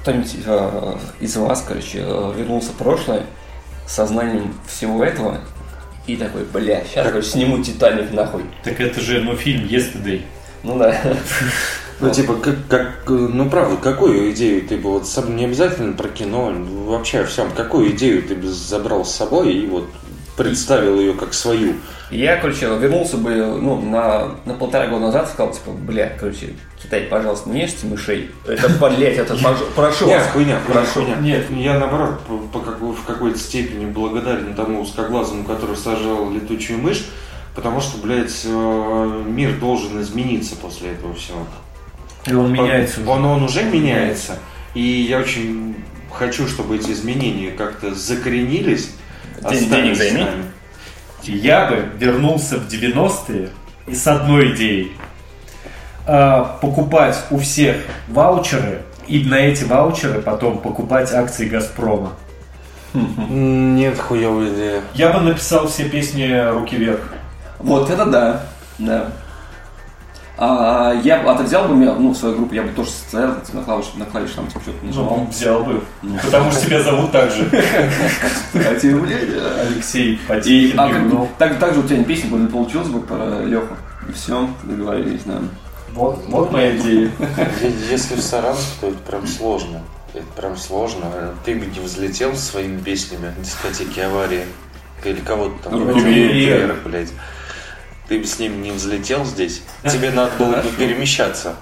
кто-нибудь 0.00 0.34
э, 0.46 0.96
из 1.20 1.36
вас, 1.36 1.62
короче, 1.68 1.98
э, 1.98 2.32
вернулся 2.38 2.70
в 2.70 2.76
прошлое 2.76 3.26
сознанием 3.86 4.54
всего 4.66 5.04
этого 5.04 5.40
и 6.06 6.16
такой, 6.16 6.44
бля, 6.44 6.84
сейчас, 6.84 7.06
короче, 7.06 7.28
сниму 7.28 7.62
Титаник 7.62 8.12
нахуй. 8.12 8.42
Так 8.62 8.80
это 8.80 9.00
же, 9.00 9.20
ну, 9.20 9.34
фильм 9.36 9.66
Yesterday. 9.66 10.22
Ну 10.62 10.78
да. 10.78 11.00
Ну, 11.98 12.10
типа, 12.10 12.34
как, 12.34 12.56
как, 12.68 13.08
ну, 13.08 13.48
правда, 13.48 13.76
какую 13.78 14.30
идею 14.32 14.60
ты 14.68 14.76
бы, 14.76 14.90
вот, 14.90 15.08
сам- 15.08 15.34
не 15.34 15.46
обязательно 15.46 15.94
про 15.94 16.08
кино, 16.08 16.52
вообще 16.84 17.20
о 17.20 17.24
всем, 17.24 17.50
какую 17.52 17.92
идею 17.92 18.22
ты 18.22 18.34
бы 18.34 18.48
забрал 18.48 19.06
с 19.06 19.14
собой 19.14 19.54
и 19.54 19.66
вот 19.66 19.88
представил 20.36 21.00
ее 21.00 21.14
как 21.14 21.34
свою. 21.34 21.74
Я, 22.10 22.36
короче, 22.36 22.66
вернулся 22.66 23.16
бы 23.16 23.34
ну, 23.34 23.80
на, 23.80 24.36
на 24.44 24.54
полтора 24.54 24.86
года 24.86 25.06
назад, 25.06 25.28
сказал, 25.28 25.52
типа, 25.52 25.70
бля, 25.72 26.12
короче, 26.18 26.54
Китай, 26.80 27.02
пожалуйста, 27.02 27.50
не 27.50 27.62
ешьте 27.62 27.86
мышей. 27.86 28.30
Это, 28.46 28.68
блядь, 28.68 29.16
это, 29.16 29.36
прошу 29.74 30.06
Нет, 30.06 30.20
вас. 30.20 30.30
хуйня, 30.32 30.60
прошу. 30.66 31.04
Нет, 31.20 31.50
я 31.50 31.78
наоборот 31.78 32.20
по, 32.52 32.58
в 32.58 33.04
какой-то 33.04 33.38
степени 33.38 33.86
благодарен 33.86 34.54
тому 34.54 34.82
узкоглазому, 34.82 35.44
который 35.44 35.76
сажал 35.76 36.30
летучую 36.30 36.78
мышь, 36.78 37.06
потому 37.54 37.80
что, 37.80 37.98
блядь, 37.98 38.42
э, 38.44 39.22
мир 39.26 39.58
должен 39.58 40.00
измениться 40.02 40.54
после 40.56 40.92
этого 40.92 41.14
всего. 41.14 41.46
И 42.26 42.34
он 42.34 42.52
меняется. 42.52 43.00
уже. 43.00 43.10
Он, 43.10 43.24
он 43.24 43.42
уже 43.44 43.64
меняется. 43.64 44.38
И 44.74 44.80
я 44.82 45.18
очень 45.18 45.76
хочу, 46.12 46.46
чтобы 46.46 46.76
эти 46.76 46.90
изменения 46.90 47.50
как-то 47.50 47.94
закоренились. 47.94 48.90
Остались 49.38 49.68
денег 49.68 49.96
займи. 49.96 50.26
Я 51.22 51.66
бы 51.66 51.88
вернулся 51.98 52.58
в 52.58 52.68
90-е 52.68 53.50
и 53.86 53.94
с 53.94 54.06
одной 54.06 54.54
идеей. 54.54 54.92
А, 56.06 56.58
покупать 56.60 57.16
у 57.30 57.38
всех 57.38 57.76
ваучеры 58.08 58.82
и 59.08 59.24
на 59.24 59.34
эти 59.34 59.64
ваучеры 59.64 60.20
потом 60.20 60.58
покупать 60.58 61.12
акции 61.12 61.48
Газпрома. 61.48 62.12
Нет, 62.94 63.98
хуевая 63.98 64.52
идея. 64.54 64.82
Я 64.94 65.12
бы 65.12 65.20
написал 65.20 65.68
все 65.68 65.88
песни 65.88 66.50
«Руки 66.50 66.76
вверх». 66.76 67.12
Вот 67.58 67.90
это 67.90 68.06
да, 68.06 68.42
да. 68.78 69.12
А, 70.38 70.92
я 71.02 71.22
бы, 71.22 71.30
а 71.30 71.34
ты 71.34 71.44
взял 71.44 71.66
бы 71.66 71.74
меня, 71.74 71.94
ну, 71.94 72.10
в 72.10 72.16
свою 72.16 72.36
группу, 72.36 72.54
я 72.54 72.62
бы 72.62 72.68
тоже 72.68 72.90
стоял 72.90 73.36
на 73.52 73.62
клавиш, 73.62 73.86
на 73.94 74.04
клавиш 74.04 74.32
там 74.32 74.46
типа 74.48 74.60
что-то 74.60 74.84
нажимал. 74.84 75.16
Ну, 75.16 75.26
взял 75.30 75.64
бы. 75.64 75.82
Потому 76.22 76.50
что 76.50 76.66
тебя 76.66 76.82
зовут 76.82 77.10
так 77.10 77.30
же. 77.30 77.48
А 78.54 78.74
тебе, 78.74 78.96
блядь, 78.96 79.28
а. 79.34 79.66
Алексей 79.68 80.20
Потехин. 80.28 80.78
а 80.78 81.28
так, 81.38 81.58
так 81.58 81.74
же 81.74 81.80
у 81.80 81.82
тебя 81.84 82.04
песня 82.04 82.30
бы 82.30 82.38
не 82.38 82.48
получилась 82.48 82.88
бы 82.88 83.00
про 83.00 83.42
Леху. 83.44 83.74
И 84.08 84.12
все, 84.12 84.48
договорились, 84.64 85.22
да. 85.24 85.40
Вот, 85.94 86.22
вот 86.28 86.52
моя 86.52 86.76
идея. 86.76 87.10
Если 87.90 88.16
в 88.16 88.20
Саранск, 88.20 88.66
то 88.80 88.88
это 88.88 88.98
прям 88.98 89.26
сложно. 89.26 89.80
Это 90.12 90.26
прям 90.36 90.56
сложно. 90.58 91.06
Ты 91.44 91.54
бы 91.54 91.64
не 91.64 91.80
взлетел 91.80 92.34
своими 92.36 92.78
песнями 92.80 93.32
дискотеки 93.38 94.00
аварии. 94.00 94.44
Или 95.04 95.20
кого-то 95.20 95.70
там. 95.70 95.86
Вверх. 95.86 96.04
вверх, 96.04 96.82
блядь. 96.84 97.12
Ты 98.08 98.20
бы 98.20 98.26
с 98.26 98.38
ним 98.38 98.62
не 98.62 98.70
взлетел 98.70 99.24
здесь. 99.24 99.62
Тебе 99.84 100.10
надо 100.10 100.32
было 100.38 100.56
бы 100.56 100.68
перемещаться. 100.78 101.54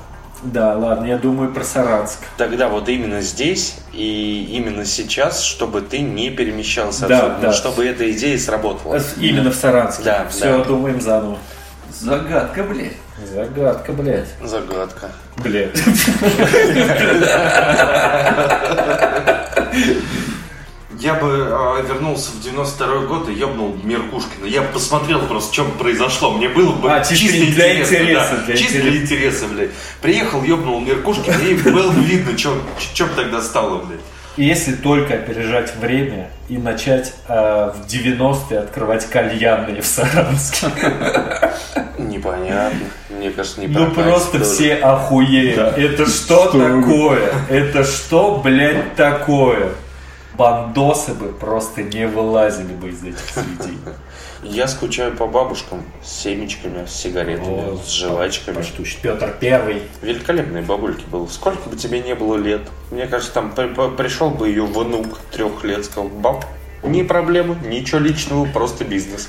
Да, 0.42 0.76
ладно, 0.76 1.06
я 1.06 1.16
думаю 1.16 1.54
про 1.54 1.64
Саранск. 1.64 2.18
Тогда 2.36 2.68
вот 2.68 2.90
именно 2.90 3.22
здесь 3.22 3.76
и 3.94 4.46
именно 4.52 4.84
сейчас, 4.84 5.42
чтобы 5.42 5.80
ты 5.80 6.00
не 6.00 6.28
перемещался 6.28 7.06
Да, 7.06 7.18
отсюда, 7.18 7.38
да. 7.40 7.52
чтобы 7.54 7.86
эта 7.86 8.10
идея 8.12 8.38
сработала. 8.38 9.00
Именно 9.16 9.50
в 9.50 9.54
Саранске. 9.54 10.02
Да, 10.02 10.26
Все, 10.28 10.58
да. 10.58 10.64
думаем 10.64 11.00
заново. 11.00 11.38
Загадка, 11.98 12.62
блядь. 12.64 12.92
Загадка, 13.32 13.92
блядь. 13.92 14.28
Загадка. 14.42 15.12
Блядь. 15.38 15.72
Я 21.00 21.14
бы 21.14 21.28
э, 21.28 21.82
вернулся 21.88 22.30
в 22.30 22.40
92 22.40 23.00
год 23.06 23.28
и 23.28 23.32
ебнул 23.32 23.76
Меркушкина. 23.82 24.46
Я 24.46 24.62
бы 24.62 24.68
посмотрел 24.68 25.20
просто, 25.20 25.52
что 25.52 25.64
бы 25.64 25.72
произошло. 25.72 26.30
Мне 26.32 26.48
было 26.48 26.72
бы 26.72 26.90
А, 26.92 27.04
чисто 27.04 27.26
для 27.38 27.46
интересно, 27.48 27.94
интереса, 27.96 28.30
да. 28.36 28.42
для 28.46 28.56
чисто 28.56 28.78
интереса. 28.78 28.90
для 28.90 29.02
интереса, 29.02 29.46
блядь. 29.46 29.70
Приехал, 30.00 30.42
ебнул 30.44 30.80
Меркушкина, 30.80 31.36
и 31.42 31.54
было 31.54 31.90
бы 31.90 32.00
видно, 32.02 32.36
что 32.38 32.50
бы 32.54 33.10
тогда 33.16 33.40
стало, 33.42 33.78
блядь. 33.78 34.00
И 34.36 34.44
Если 34.44 34.72
только 34.72 35.14
опережать 35.14 35.76
время 35.76 36.28
и 36.48 36.58
начать 36.58 37.14
э, 37.28 37.72
в 37.72 37.86
90-е 37.86 38.58
открывать 38.60 39.08
кальянные 39.08 39.80
в 39.80 39.86
Саранске. 39.86 40.66
Непонятно. 41.98 42.80
Мне 43.10 43.30
кажется, 43.30 43.60
не 43.60 43.68
Ну 43.68 43.90
просто 43.92 44.38
тоже. 44.38 44.44
все 44.50 44.74
охуеют. 44.74 45.78
Это 45.78 46.06
что 46.06 46.46
такое? 46.46 47.32
Это 47.48 47.84
что, 47.84 48.40
блядь, 48.42 48.96
такое? 48.96 49.70
Бандосы 50.36 51.14
бы 51.14 51.28
просто 51.28 51.82
не 51.82 52.06
вылазили 52.06 52.72
бы 52.72 52.88
из 52.90 53.02
этих 53.02 53.20
заведений. 53.34 53.78
Я 54.42 54.68
скучаю 54.68 55.16
по 55.16 55.26
бабушкам 55.26 55.82
с 56.02 56.10
семечками, 56.22 56.86
с 56.86 56.92
сигаретами, 56.92 57.72
О, 57.74 57.78
с 57.82 57.90
жвачками. 57.90 58.56
Поштучно. 58.56 59.00
Петр 59.02 59.34
Первый. 59.40 59.82
Великолепные 60.02 60.62
бабульки 60.62 61.04
был. 61.10 61.28
Сколько 61.28 61.68
бы 61.70 61.76
тебе 61.76 62.00
не 62.00 62.14
было 62.14 62.36
лет? 62.36 62.62
Мне 62.90 63.06
кажется, 63.06 63.32
там 63.32 63.52
при- 63.54 63.68
при- 63.68 63.96
пришел 63.96 64.30
бы 64.30 64.48
ее 64.48 64.64
внук 64.66 65.18
трех 65.30 65.64
лет, 65.64 65.84
сказал, 65.84 66.08
баб, 66.08 66.44
не 66.82 67.04
проблема, 67.04 67.54
ничего 67.64 68.00
личного, 68.00 68.44
просто 68.44 68.84
бизнес. 68.84 69.28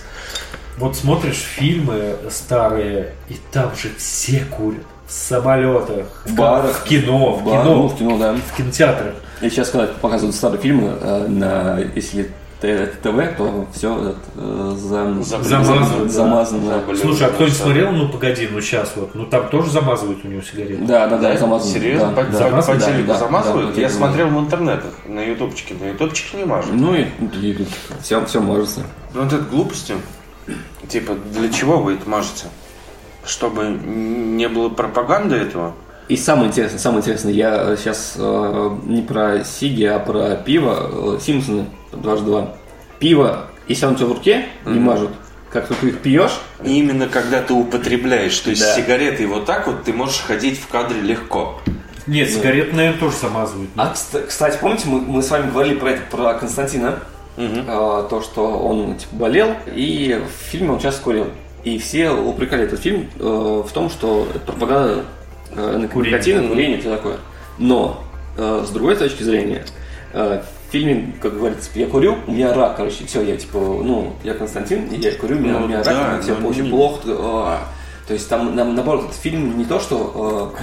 Вот 0.77 0.97
смотришь 0.97 1.37
фильмы 1.37 2.17
старые, 2.29 3.13
и 3.29 3.35
там 3.53 3.73
же 3.77 3.91
все 3.97 4.39
курят. 4.45 4.83
В 5.07 5.11
самолетах, 5.11 6.07
в, 6.25 6.33
барах. 6.35 6.71
в 6.79 6.83
кино, 6.83 7.33
в 7.35 7.43
Бар, 7.43 7.61
кино, 7.63 7.75
ну, 7.75 7.87
в 7.87 7.95
кино, 7.97 8.17
да. 8.17 8.33
в 8.33 8.57
кинотеатрах. 8.57 9.13
И 9.41 9.49
сейчас, 9.49 9.69
когда 9.69 9.87
показывают 9.87 10.35
старые 10.35 10.59
фильмы, 10.59 10.93
э, 10.99 11.27
на, 11.27 11.79
если 11.95 12.31
ТВ, 12.59 13.37
то 13.37 13.67
все 13.73 14.15
зам- 14.35 15.21
Замазывают, 15.23 16.07
да. 16.07 16.09
замазано. 16.09 16.81
да. 16.87 16.95
Слушай, 16.95 17.27
а 17.27 17.29
кто-нибудь 17.29 17.53
что? 17.55 17.63
смотрел, 17.65 17.91
ну 17.91 18.09
погоди, 18.09 18.47
ну 18.51 18.59
сейчас 18.61 18.93
вот, 18.95 19.13
ну 19.13 19.25
там 19.27 19.49
тоже 19.49 19.69
замазывают 19.69 20.25
у 20.25 20.27
него 20.27 20.41
сигареты. 20.41 20.83
Да, 20.83 21.05
да, 21.07 21.17
да, 21.19 21.37
замазано. 21.37 21.71
Серьезно? 21.71 22.07
Да, 22.07 22.15
по, 22.15 22.23
да. 22.23 22.27
по- 22.31 22.31
по 22.31 22.61
Замазывают? 22.61 22.85
телеку 22.85 23.07
Да, 23.07 23.17
замазывают? 23.19 23.75
да, 23.75 23.81
Я 23.81 23.87
телеку. 23.89 23.93
смотрел 24.05 24.27
в 24.29 24.39
интернетах, 24.39 24.93
на 25.05 25.19
ютубчике. 25.19 25.75
На 25.79 25.89
ютубчике 25.89 26.37
не 26.37 26.45
мажут. 26.45 26.71
Ну 26.73 26.95
и, 26.95 27.05
все, 28.01 28.25
все 28.25 28.39
мажется. 28.41 28.81
Ну 29.13 29.21
вот 29.23 29.33
это 29.33 29.43
глупости. 29.43 29.93
Типа, 30.87 31.13
для 31.33 31.49
чего 31.51 31.77
вы 31.77 31.93
это 31.95 32.09
мажете? 32.09 32.45
Чтобы 33.27 33.65
не 33.69 34.47
было 34.47 34.69
пропаганды 34.69 35.35
этого? 35.35 35.73
И 36.07 36.17
самое 36.17 36.49
интересное, 36.49 36.77
самое 36.79 37.01
интересное, 37.01 37.33
я 37.33 37.75
сейчас 37.77 38.13
не 38.15 39.01
про 39.01 39.43
Сиги, 39.43 39.83
а 39.85 39.97
про 39.99 40.35
пиво. 40.35 41.15
э, 41.17 41.19
Симпсоны 41.21 41.65
дважды 41.91 42.25
два. 42.27 42.53
Пиво, 42.99 43.47
если 43.67 43.85
оно 43.85 43.95
у 43.95 43.97
тебя 43.97 44.07
в 44.07 44.11
руке, 44.13 44.45
не 44.65 44.79
мажут. 44.79 45.09
Как 45.51 45.67
только 45.67 45.87
их 45.87 45.99
пьешь, 45.99 46.39
И 46.63 46.79
именно 46.79 47.07
когда 47.07 47.41
ты 47.41 47.53
употребляешь, 47.53 48.37
то 48.39 48.49
есть 48.49 48.61
Да. 48.61 48.75
сигареты 48.75 49.25
вот 49.27 49.45
так 49.45 49.67
вот, 49.67 49.83
ты 49.83 49.93
можешь 49.93 50.19
ходить 50.21 50.59
в 50.59 50.67
кадре 50.67 50.99
легко. 51.01 51.59
Нет, 52.07 52.29
сигареты, 52.29 52.75
наверное, 52.75 52.99
тоже 52.99 53.15
замазывают. 53.17 53.69
А, 53.75 53.93
кста- 53.93 54.27
кстати, 54.27 54.57
помните, 54.61 54.83
мы, 54.87 54.99
мы 55.01 55.23
с 55.23 55.31
вами 55.31 55.49
говорили 55.49 55.75
про 55.75 55.91
это, 55.91 56.01
про 56.11 56.33
Константина, 56.35 56.99
А, 57.37 58.03
то, 58.09 58.21
что 58.21 58.47
он 58.59 58.95
типа, 58.95 59.15
болел, 59.15 59.53
и 59.73 60.21
в 60.25 60.49
фильме 60.51 60.71
он 60.71 60.79
часто 60.79 61.01
курил. 61.03 61.27
И 61.65 61.79
все 61.79 62.11
упрекали 62.11 62.63
этот 62.63 62.79
фильм 62.79 63.09
э, 63.19 63.23
в 63.67 63.71
том, 63.73 63.89
что 63.89 64.27
это 64.33 64.39
пропаганда 64.39 65.03
э, 65.55 65.77
на 65.77 65.87
Курение. 65.87 66.77
и 66.77 66.79
все 66.79 66.95
такое. 66.95 67.17
Но, 67.57 68.03
э, 68.37 68.63
с 68.65 68.69
другой 68.69 68.95
точки 68.95 69.23
зрения, 69.23 69.65
э, 70.13 70.41
в 70.67 70.71
фильме, 70.71 71.13
как 71.21 71.35
говорится, 71.35 71.69
я 71.73 71.87
курю, 71.87 72.17
у 72.27 72.31
меня 72.31 72.53
рак, 72.53 72.77
короче, 72.77 73.05
все, 73.05 73.21
я 73.23 73.35
типа, 73.35 73.57
ну, 73.57 74.13
я 74.23 74.35
Константин, 74.35 74.91
я 74.91 75.11
курю, 75.13 75.37
у 75.37 75.39
меня, 75.39 75.53
Ну, 75.59 75.65
у 75.65 75.67
меня 75.67 75.83
да, 75.83 76.13
рак, 76.13 76.21
все 76.21 76.35
но 76.35 76.47
очень 76.49 76.69
плохо. 76.69 77.59
То 78.07 78.13
есть 78.13 78.29
там, 78.29 78.55
нам, 78.55 78.75
наоборот, 78.75 79.05
этот 79.05 79.15
фильм 79.15 79.57
не 79.57 79.65
то, 79.65 79.79
что 79.79 80.53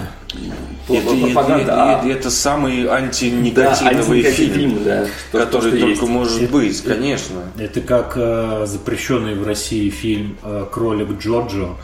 э, 0.88 0.94
Это, 0.94 1.16
пропаганда, 1.16 1.62
это- 1.72 2.00
а 2.00 2.06
это 2.06 2.30
самый 2.30 2.84
да, 2.84 2.94
антиникотиновый 2.96 3.96
антиникотин 3.98 4.32
фильм, 4.32 4.54
фильм, 4.54 4.84
да, 4.84 5.06
что- 5.06 5.38
который 5.38 5.70
то, 5.72 5.76
что 5.76 5.86
только 5.86 6.00
есть. 6.00 6.02
может 6.12 6.50
быть, 6.50 6.80
конечно. 6.84 7.40
Это 7.58 7.80
как 7.80 8.12
э, 8.16 8.64
запрещенный 8.66 9.34
в 9.34 9.44
России 9.44 9.90
фильм 9.90 10.36
э, 10.42 10.66
«Кролик 10.70 11.18
Джорджо», 11.18 11.76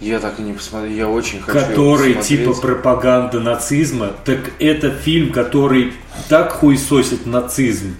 Я 0.00 0.18
так 0.18 0.38
и 0.38 0.42
не 0.42 0.52
посмотрел, 0.52 0.92
я 0.92 1.08
очень 1.08 1.40
хочу 1.40 1.58
который 1.58 2.14
типа 2.14 2.54
пропаганда 2.54 3.38
нацизма. 3.40 4.10
Так 4.24 4.50
это 4.60 4.90
фильм, 4.90 5.32
который 5.32 5.92
так 6.28 6.52
хуесосит 6.52 7.26
нацизм. 7.26 7.96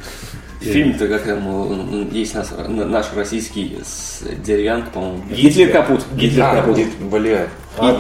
Фильм-то 0.63 1.09
как 1.09 1.23
там 1.25 1.43
э, 1.93 2.07
есть 2.13 2.35
наш, 2.35 2.47
наш 2.69 3.07
российский 3.15 3.79
с 3.85 4.23
Деревянко, 4.45 4.91
по-моему. 4.91 5.23
Гитлер. 5.31 5.43
Гитлер 5.51 5.73
капут. 5.73 6.05
Гитлер 6.15 6.43
А, 6.45 6.55
капут. 6.57 6.77
где- 6.77 6.87
бля. 7.05 7.49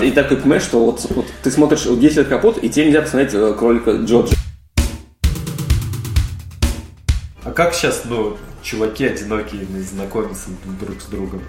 И, 0.02 0.07
и 0.09 0.11
такой 0.11 0.37
понимаешь, 0.37 0.62
что 0.62 0.85
вот, 0.85 1.04
вот 1.11 1.26
ты 1.42 1.50
смотришь 1.50 1.87
вот 1.87 1.99
Гитлер 1.99 2.25
капут, 2.25 2.62
и 2.62 2.69
тебе 2.69 2.87
нельзя 2.87 3.02
посмотреть 3.02 3.35
э, 3.35 3.54
кролика 3.59 3.92
Джорджа. 3.92 4.35
А 7.45 7.50
как 7.50 7.75
сейчас, 7.75 8.02
ну, 8.04 8.37
чуваки 8.62 9.04
одинокие 9.07 9.62
знакомятся 9.83 10.50
друг 10.81 11.00
с 11.00 11.07
другом? 11.07 11.42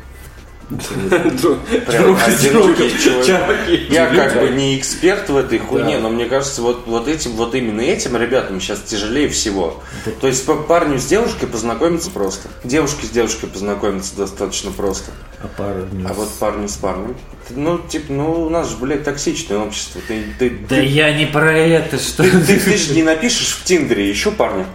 Я 3.89 4.09
Чуваки. 4.09 4.15
как 4.15 4.39
бы 4.39 4.49
не 4.49 4.77
эксперт 4.77 5.29
в 5.29 5.37
этой 5.37 5.59
хуйне, 5.59 5.97
но 5.99 6.09
мне 6.09 6.25
кажется, 6.25 6.61
вот, 6.61 6.83
вот 6.85 7.07
этим, 7.07 7.31
вот 7.31 7.55
именно 7.55 7.81
этим 7.81 8.15
ребятам 8.17 8.59
сейчас 8.59 8.81
тяжелее 8.81 9.29
всего. 9.29 9.81
То 10.21 10.27
есть 10.27 10.45
парню 10.67 10.99
с 10.99 11.05
девушкой 11.05 11.47
познакомиться 11.47 12.09
просто. 12.09 12.49
Девушке 12.63 13.07
с 13.07 13.09
девушкой 13.09 13.47
познакомиться 13.47 14.15
достаточно 14.15 14.71
просто. 14.71 15.11
А 15.41 15.47
пара 15.57 15.81
дней. 15.81 16.05
А 16.09 16.13
вот 16.13 16.29
парню 16.39 16.67
с 16.69 16.77
парнем. 16.77 17.15
Ну, 17.49 17.77
типа, 17.77 18.13
ну, 18.13 18.45
у 18.45 18.49
нас 18.49 18.69
же, 18.69 18.77
блядь, 18.77 19.03
токсичное 19.03 19.59
общество. 19.59 20.01
Ты, 20.07 20.23
ты, 20.39 20.49
Да 20.69 20.77
я 20.77 21.13
не 21.13 21.25
про 21.25 21.51
это, 21.51 21.99
что... 21.99 22.23
ты, 22.23 22.31
ты- 22.31 22.59
ты 22.59 22.77
же 22.77 22.93
не 22.93 23.03
напишешь 23.03 23.57
в 23.57 23.63
Тиндере, 23.65 24.09
ищу 24.11 24.31
парня. 24.31 24.65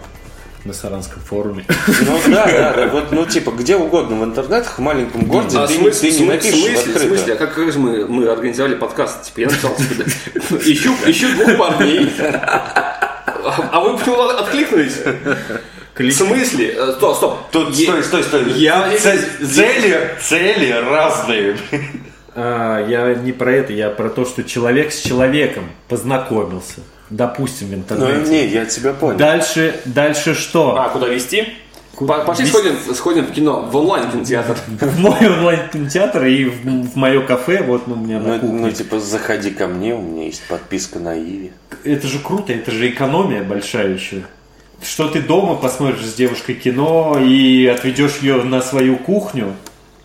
На 0.65 0.73
Саранском 0.73 1.21
форуме. 1.21 1.65
Ну 1.67 2.19
да, 2.27 2.45
да, 2.45 2.73
да, 2.73 2.87
вот, 2.87 3.11
ну 3.11 3.25
типа 3.25 3.51
где 3.51 3.75
угодно 3.77 4.17
в 4.19 4.23
интернетах, 4.23 4.77
в 4.77 4.81
маленьком 4.81 5.25
городе, 5.25 5.57
А 5.57 5.67
ты, 5.67 5.73
в 5.73 5.77
смысле, 5.77 6.09
ты 6.11 6.17
в 6.17 6.19
не 6.19 6.25
смысле, 6.25 6.33
напишешь 6.35 6.53
в 6.53 6.59
смысле, 6.59 6.75
в 6.75 6.79
открыто. 6.95 7.07
смысле, 7.07 7.33
а 7.33 7.37
как, 7.37 7.53
как 7.55 7.71
же 7.71 7.79
мы, 7.79 8.05
мы 8.07 8.27
организовали 8.27 8.75
подкаст? 8.75 9.23
Типа, 9.23 9.39
я 9.41 9.47
написал, 9.47 9.75
да, 9.97 10.57
ищу, 10.71 10.93
ищу 11.05 11.27
двух 11.35 11.57
парней. 11.57 12.11
А 12.19 13.69
а 13.71 13.79
вы 13.79 13.97
почему 13.97 14.21
откликнулись? 14.21 14.97
В 15.97 16.11
смысле? 16.11 16.75
Э, 16.77 16.93
Стоп, 16.97 17.15
стоп. 17.17 17.37
Тут, 17.51 17.75
стой, 17.75 18.03
стой, 18.03 18.23
стой. 18.23 18.51
Я- 18.53 18.89
цели, 18.97 20.11
цели 20.21 20.71
разные. 20.71 21.57
А, 22.35 22.85
я 22.87 23.15
не 23.15 23.31
про 23.33 23.51
это, 23.51 23.73
я 23.73 23.89
про 23.89 24.09
то, 24.09 24.23
что 24.25 24.43
человек 24.43 24.93
с 24.93 25.01
человеком 25.01 25.69
познакомился. 25.89 26.81
Допустим, 27.09 27.67
в 27.67 27.71
Ну 27.71 27.77
интернете. 27.77 28.29
не, 28.31 28.47
я 28.47 28.65
тебя 28.65 28.93
понял. 28.93 29.17
Дальше, 29.17 29.79
дальше 29.85 30.33
что? 30.35 30.75
А, 30.79 30.89
куда 30.89 31.07
вести? 31.07 31.47
Куда? 31.95 32.19
По- 32.19 32.25
Пошли 32.25 32.45
Вести. 32.45 32.57
сходим, 32.57 32.95
сходим 32.95 33.25
в 33.25 33.31
кино, 33.31 33.67
в 33.69 33.75
онлайн-кинотеатр. 33.75 34.55
В 34.79 34.99
мой 34.99 35.17
онлайн-кинотеатр 35.27 36.25
и 36.25 36.45
в, 36.45 36.61
в 36.91 36.95
мое 36.95 37.21
кафе, 37.21 37.63
вот 37.63 37.87
ну, 37.87 37.95
у 37.95 37.97
меня 37.97 38.19
на 38.19 38.35
Ну, 38.35 38.39
кухне. 38.39 38.59
ну, 38.61 38.71
типа, 38.71 38.99
заходи 38.99 39.49
ко 39.51 39.67
мне, 39.67 39.95
у 39.95 40.01
меня 40.01 40.25
есть 40.25 40.43
подписка 40.47 40.99
на 40.99 41.17
Иви. 41.19 41.51
Это 41.83 42.07
же 42.07 42.19
круто, 42.19 42.53
это 42.53 42.71
же 42.71 42.87
экономия 42.89 43.43
большая 43.43 43.89
еще. 43.93 44.21
Что 44.81 45.09
ты 45.09 45.21
дома 45.21 45.55
посмотришь 45.55 46.05
с 46.05 46.13
девушкой 46.13 46.53
кино 46.55 47.17
и 47.21 47.65
отведешь 47.65 48.19
ее 48.21 48.43
на 48.43 48.61
свою 48.61 48.95
кухню, 48.95 49.55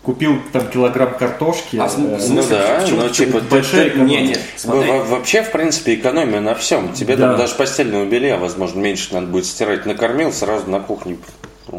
купил 0.05 0.39
там 0.53 0.67
килограмм 0.69 1.15
картошки. 1.17 1.77
А 1.77 1.87
э, 1.87 2.27
Ну 2.29 2.43
да, 2.49 2.79
почему 2.81 3.01
ну 3.01 3.09
типа 3.09 3.39
большая 3.49 3.83
ты- 3.85 3.89
экономия. 3.89 4.21
Не, 4.21 4.27
нет, 4.29 4.39
смотри. 4.55 4.89
Во- 4.89 4.97
во- 4.99 5.03
Вообще, 5.05 5.41
в 5.43 5.51
принципе, 5.51 5.95
экономия 5.95 6.39
на 6.39 6.53
всем. 6.55 6.93
Тебе 6.93 7.15
Да. 7.15 7.29
там 7.29 7.37
даже 7.37 7.55
постельного 7.55 8.05
белья, 8.05 8.37
возможно, 8.37 8.79
меньше 8.79 9.13
надо 9.13 9.27
будет 9.27 9.45
стирать. 9.45 9.85
Накормил, 9.85 10.31
сразу 10.31 10.69
на 10.69 10.79
кухне 10.79 11.17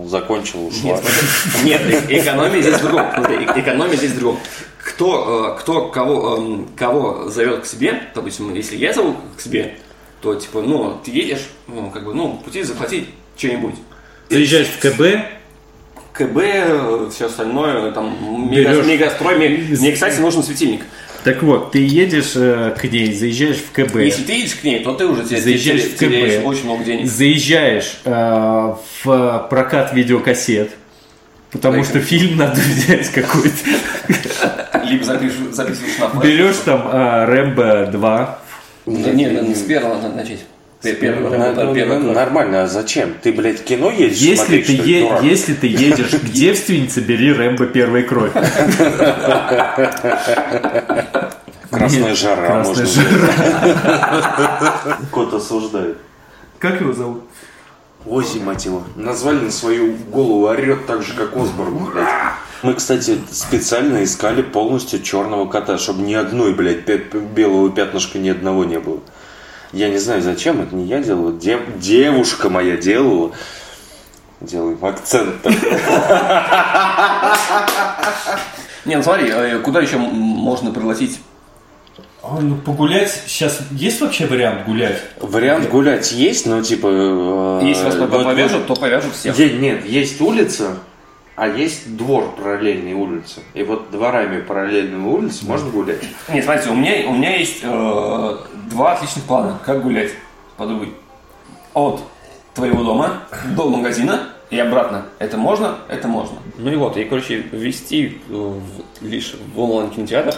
закончил, 0.06 0.66
ушла. 0.66 1.00
Нет, 1.64 1.80
э- 1.86 2.18
экономия 2.20 2.60
здесь 2.60 2.74
в 2.74 2.82
другом. 2.82 3.06
Э- 3.06 3.60
экономия 3.60 3.96
здесь 3.96 4.10
в 4.12 4.18
другом. 4.18 4.40
Кто, 4.82 5.54
э, 5.56 5.60
кто 5.60 5.88
кого, 5.88 6.36
эм, 6.36 6.68
кого 6.76 7.28
зовет 7.28 7.60
к 7.62 7.66
себе, 7.66 8.02
допустим, 8.14 8.54
если 8.54 8.76
я 8.76 8.92
зову 8.92 9.16
к 9.36 9.40
себе, 9.40 9.76
то 10.20 10.34
типа, 10.34 10.62
ну, 10.62 10.98
ты 11.04 11.10
едешь, 11.10 11.46
ну, 11.68 11.90
как 11.90 12.04
бы, 12.04 12.14
ну, 12.14 12.40
пути 12.44 12.62
захватить 12.62 13.08
что-нибудь. 13.36 13.74
Заезжаешь 14.30 14.66
в 14.68 14.78
КБ, 14.80 15.24
КБ, 16.16 17.12
все 17.12 17.26
остальное, 17.26 17.90
там, 17.92 18.48
мега, 18.50 18.70
Берешь- 18.70 18.86
мегастрой, 18.86 19.36
мне, 19.36 19.48
мне, 19.78 19.92
кстати, 19.92 20.18
нужен 20.20 20.42
светильник. 20.42 20.82
так 21.24 21.42
вот, 21.42 21.72
ты 21.72 21.78
едешь 21.86 22.32
э, 22.36 22.74
к 22.78 22.84
ней, 22.84 23.12
заезжаешь 23.12 23.56
в 23.58 23.72
КБ, 23.72 23.96
Если 23.96 24.22
ты 24.22 24.32
едешь 24.32 24.54
к 24.54 24.64
ней, 24.64 24.80
то 24.82 24.92
ты 24.94 25.06
уже 25.06 25.24
теряешь, 25.24 25.44
Заезжаешь 25.44 25.82
в 25.82 25.92
КБ. 25.94 25.98
теряешь 25.98 26.44
очень 26.44 26.64
много 26.64 26.84
денег. 26.84 27.06
заезжаешь 27.06 27.98
э, 28.04 28.74
в 29.04 29.46
прокат 29.50 29.92
видеокассет, 29.92 30.70
потому 31.52 31.76
Так. 31.82 31.84
что 31.86 32.00
фильм 32.00 32.36
надо 32.38 32.60
взять 32.60 33.08
какой-то. 33.10 34.84
Либо 34.84 35.04
записываешь 35.04 35.98
на. 36.14 36.20
Берешь 36.20 36.56
там 36.64 36.88
э, 36.92 37.24
Рэмбо 37.26 37.88
2, 37.92 38.38
Да 38.86 39.10
Нет, 39.10 39.32
надо 39.32 39.54
с 39.54 39.62
первого 39.62 40.00
надо 40.00 40.14
начать. 40.14 40.40
Пе- 40.94 41.00
Первый, 41.00 41.74
первый, 41.74 41.98
Нормально, 42.00 42.62
а 42.64 42.66
зачем? 42.66 43.14
Ты, 43.22 43.32
блядь, 43.32 43.64
кино 43.64 43.90
едешь 43.90 44.18
Если 44.18 44.36
смотреть, 44.36 44.66
ты, 44.66 44.72
е- 44.72 45.00
дурак? 45.02 45.22
если 45.22 45.54
ты 45.54 45.66
едешь 45.66 46.10
к 46.10 46.24
девственнице, 46.32 47.00
бери 47.00 47.32
Рэмбо 47.32 47.66
первой 47.66 48.02
кровь. 48.04 48.32
Красная 51.70 52.00
Нет, 52.10 52.16
жара 52.18 52.46
красная 52.46 52.64
можно 52.64 52.86
жара. 52.86 53.28
Кот 55.10 55.34
осуждает. 55.34 55.98
Как 56.58 56.80
его 56.80 56.92
зовут? 56.92 57.22
Ози, 58.06 58.38
мать 58.38 58.64
его. 58.64 58.82
Назвали 58.94 59.40
на 59.40 59.50
свою 59.50 59.94
голову, 60.10 60.46
орет 60.46 60.86
так 60.86 61.02
же, 61.02 61.12
как 61.14 61.36
Осборн, 61.36 61.86
блядь. 61.92 62.08
Мы, 62.62 62.74
кстати, 62.74 63.18
специально 63.30 64.02
искали 64.04 64.42
полностью 64.42 65.02
черного 65.02 65.46
кота, 65.46 65.76
чтобы 65.76 66.02
ни 66.02 66.14
одной, 66.14 66.54
блядь, 66.54 66.86
белого 66.86 67.70
пятнышка 67.70 68.18
ни 68.18 68.28
одного 68.28 68.64
не 68.64 68.78
было. 68.78 69.00
Я 69.76 69.90
не 69.90 69.98
знаю, 69.98 70.22
зачем, 70.22 70.62
это 70.62 70.74
не 70.74 70.86
я 70.86 71.00
делал, 71.02 71.36
дев- 71.36 71.78
девушка 71.78 72.48
моя 72.48 72.78
делала. 72.78 73.32
Делаем 74.40 74.78
акцент. 74.82 75.34
Не, 78.86 78.96
ну 78.96 79.02
смотри, 79.02 79.28
э, 79.30 79.58
куда 79.58 79.80
еще 79.80 79.98
можно 79.98 80.70
пригласить? 80.70 81.20
А, 82.22 82.38
ну, 82.40 82.56
погулять 82.56 83.12
сейчас 83.26 83.58
есть 83.70 84.00
вообще 84.00 84.26
вариант 84.26 84.64
гулять? 84.64 85.02
Вариант 85.20 85.68
гулять 85.68 86.10
есть, 86.12 86.46
но 86.46 86.62
типа... 86.62 87.60
э, 87.62 87.66
Если 87.66 87.84
вас 87.84 87.96
вот- 87.96 88.10
повяжут, 88.24 88.66
то 88.66 88.74
повяжут 88.76 89.14
всех. 89.14 89.36
Нет, 89.38 89.84
есть 89.84 90.18
улица, 90.22 90.78
а 91.36 91.46
есть 91.48 91.96
двор 91.96 92.34
параллельной 92.34 92.94
улицы. 92.94 93.40
И 93.54 93.62
вот 93.62 93.90
дворами 93.90 94.40
параллельной 94.40 94.98
улицы 95.06 95.44
можно 95.46 95.70
гулять. 95.70 96.02
Нет, 96.32 96.44
смотрите, 96.44 96.70
у 96.70 96.74
меня, 96.74 97.08
у 97.08 97.12
меня 97.12 97.36
есть 97.36 97.58
э, 97.62 98.36
два 98.70 98.92
отличных 98.94 99.24
плана, 99.24 99.58
как 99.64 99.82
гулять 99.82 100.12
подругой. 100.56 100.94
От 101.74 102.00
твоего 102.54 102.82
дома 102.82 103.22
до 103.54 103.68
магазина 103.68 104.28
и 104.48 104.58
обратно. 104.58 105.04
Это 105.18 105.36
можно? 105.36 105.76
Это 105.88 106.08
можно. 106.08 106.38
Ну 106.56 106.72
и 106.72 106.76
вот, 106.76 106.96
и, 106.96 107.04
короче, 107.04 107.44
ввести 107.52 108.18
э, 108.28 108.32
в- 108.32 109.04
лишь 109.04 109.36
в 109.54 109.60
онлайн-кинотеатр. 109.60 110.34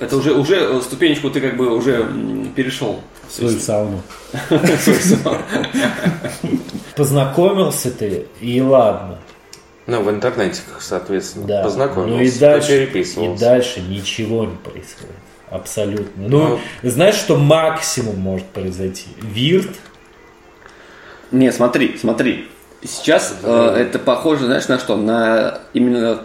Это 0.00 0.16
уже, 0.16 0.34
уже 0.34 0.56
э, 0.56 0.80
ступенечку 0.82 1.30
ты 1.30 1.40
как 1.40 1.56
бы 1.56 1.74
уже 1.74 2.06
перешел. 2.54 3.00
Свою 3.30 3.58
сауну. 3.58 4.02
Познакомился 6.96 7.90
ты, 7.90 8.26
и 8.40 8.60
ладно. 8.60 9.18
Ну, 9.88 10.02
в 10.02 10.10
интернете, 10.10 10.60
соответственно, 10.80 11.46
Да. 11.46 11.62
познакомился, 11.62 12.14
Ну 12.14 12.22
и 12.22 12.30
дальше, 12.38 12.84
и 12.84 13.36
дальше 13.38 13.80
ничего 13.80 14.44
не 14.44 14.54
происходит. 14.56 15.16
Абсолютно. 15.50 16.28
Ну, 16.28 16.60
знаешь, 16.82 17.14
что 17.14 17.38
максимум 17.38 18.18
может 18.18 18.46
произойти? 18.48 19.06
Вирт, 19.22 19.70
Не, 21.30 21.50
смотри, 21.52 21.96
смотри. 21.98 22.48
Сейчас 22.82 23.34
э, 23.42 23.74
это 23.78 23.98
похоже, 23.98 24.44
знаешь, 24.44 24.68
на 24.68 24.78
что? 24.78 24.96
На 24.96 25.60
именно 25.72 26.22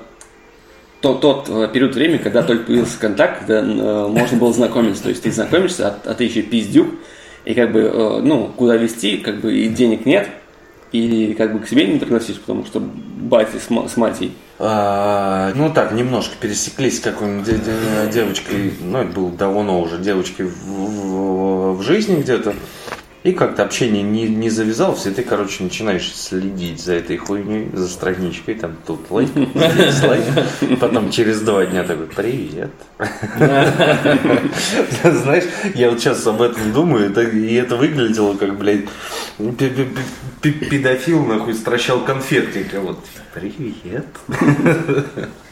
тот, 0.99 1.21
тот 1.21 1.49
э, 1.49 1.69
период 1.73 1.95
времени, 1.95 2.17
когда 2.17 2.43
только 2.43 2.65
появился 2.65 2.99
контакт, 2.99 3.39
когда 3.39 3.59
э, 3.59 4.07
можно 4.07 4.37
было 4.37 4.51
знакомиться. 4.53 5.03
То 5.03 5.09
есть 5.09 5.23
ты 5.23 5.31
знакомишься, 5.31 5.87
а, 5.87 6.11
а 6.11 6.13
ты 6.13 6.25
еще 6.25 6.41
пиздюк, 6.41 6.87
и 7.45 7.53
как 7.53 7.71
бы, 7.71 7.79
э, 7.81 8.19
ну, 8.21 8.47
куда 8.47 8.75
вести, 8.75 9.17
как 9.17 9.39
бы 9.39 9.53
и 9.53 9.67
денег 9.69 10.05
нет, 10.05 10.29
и 10.93 11.33
как 11.33 11.51
бы 11.53 11.59
к 11.59 11.67
себе 11.67 11.85
не 11.87 11.99
пригласишь, 11.99 12.39
потому 12.39 12.65
что 12.65 12.79
батя 12.79 13.57
с, 13.59 13.91
с 13.91 13.97
матей. 13.97 14.31
А, 14.59 15.51
ну 15.55 15.73
так, 15.73 15.91
немножко 15.91 16.35
пересеклись 16.39 16.97
с 16.97 16.99
какой-нибудь 17.01 17.45
де- 17.45 17.57
де- 17.57 18.11
девочкой, 18.13 18.73
ну 18.81 18.99
это 18.99 19.11
было 19.11 19.31
давно 19.31 19.81
уже, 19.81 19.97
девочкой 19.97 20.45
в, 20.45 20.53
в- 20.67 21.77
в 21.77 21.81
жизни 21.81 22.21
где-то. 22.21 22.53
И 23.23 23.31
как-то 23.31 23.63
общение 23.63 24.03
не, 24.03 24.27
не 24.27 24.49
завязалось, 24.49 25.05
и 25.05 25.11
ты, 25.11 25.23
короче, 25.23 25.63
начинаешь 25.63 26.13
следить 26.13 26.83
за 26.83 26.95
этой 26.95 27.15
хуйней, 27.15 27.69
за 27.71 27.87
страничкой, 27.87 28.55
там 28.55 28.75
тут 28.85 29.09
лайк, 29.09 29.29
здесь 29.35 30.03
лайк. 30.03 30.25
Потом 30.81 31.09
через 31.09 31.39
два 31.39 31.65
дня 31.65 31.83
такой, 31.85 32.07
привет. 32.07 32.71
Знаешь, 35.03 35.45
я 35.73 35.89
вот 35.89 36.01
сейчас 36.01 36.27
об 36.27 36.41
этом 36.41 36.73
думаю, 36.73 37.13
и 37.31 37.53
это 37.53 37.77
выглядело 37.77 38.35
как, 38.35 38.57
блядь, 38.57 38.89
пе- 39.37 39.69
пе- 39.69 39.87
пе- 40.41 40.51
педофил, 40.51 41.25
нахуй, 41.25 41.53
стращал 41.53 42.03
конфетки. 42.03 42.67
Вот, 42.75 42.99
привет. 43.33 44.05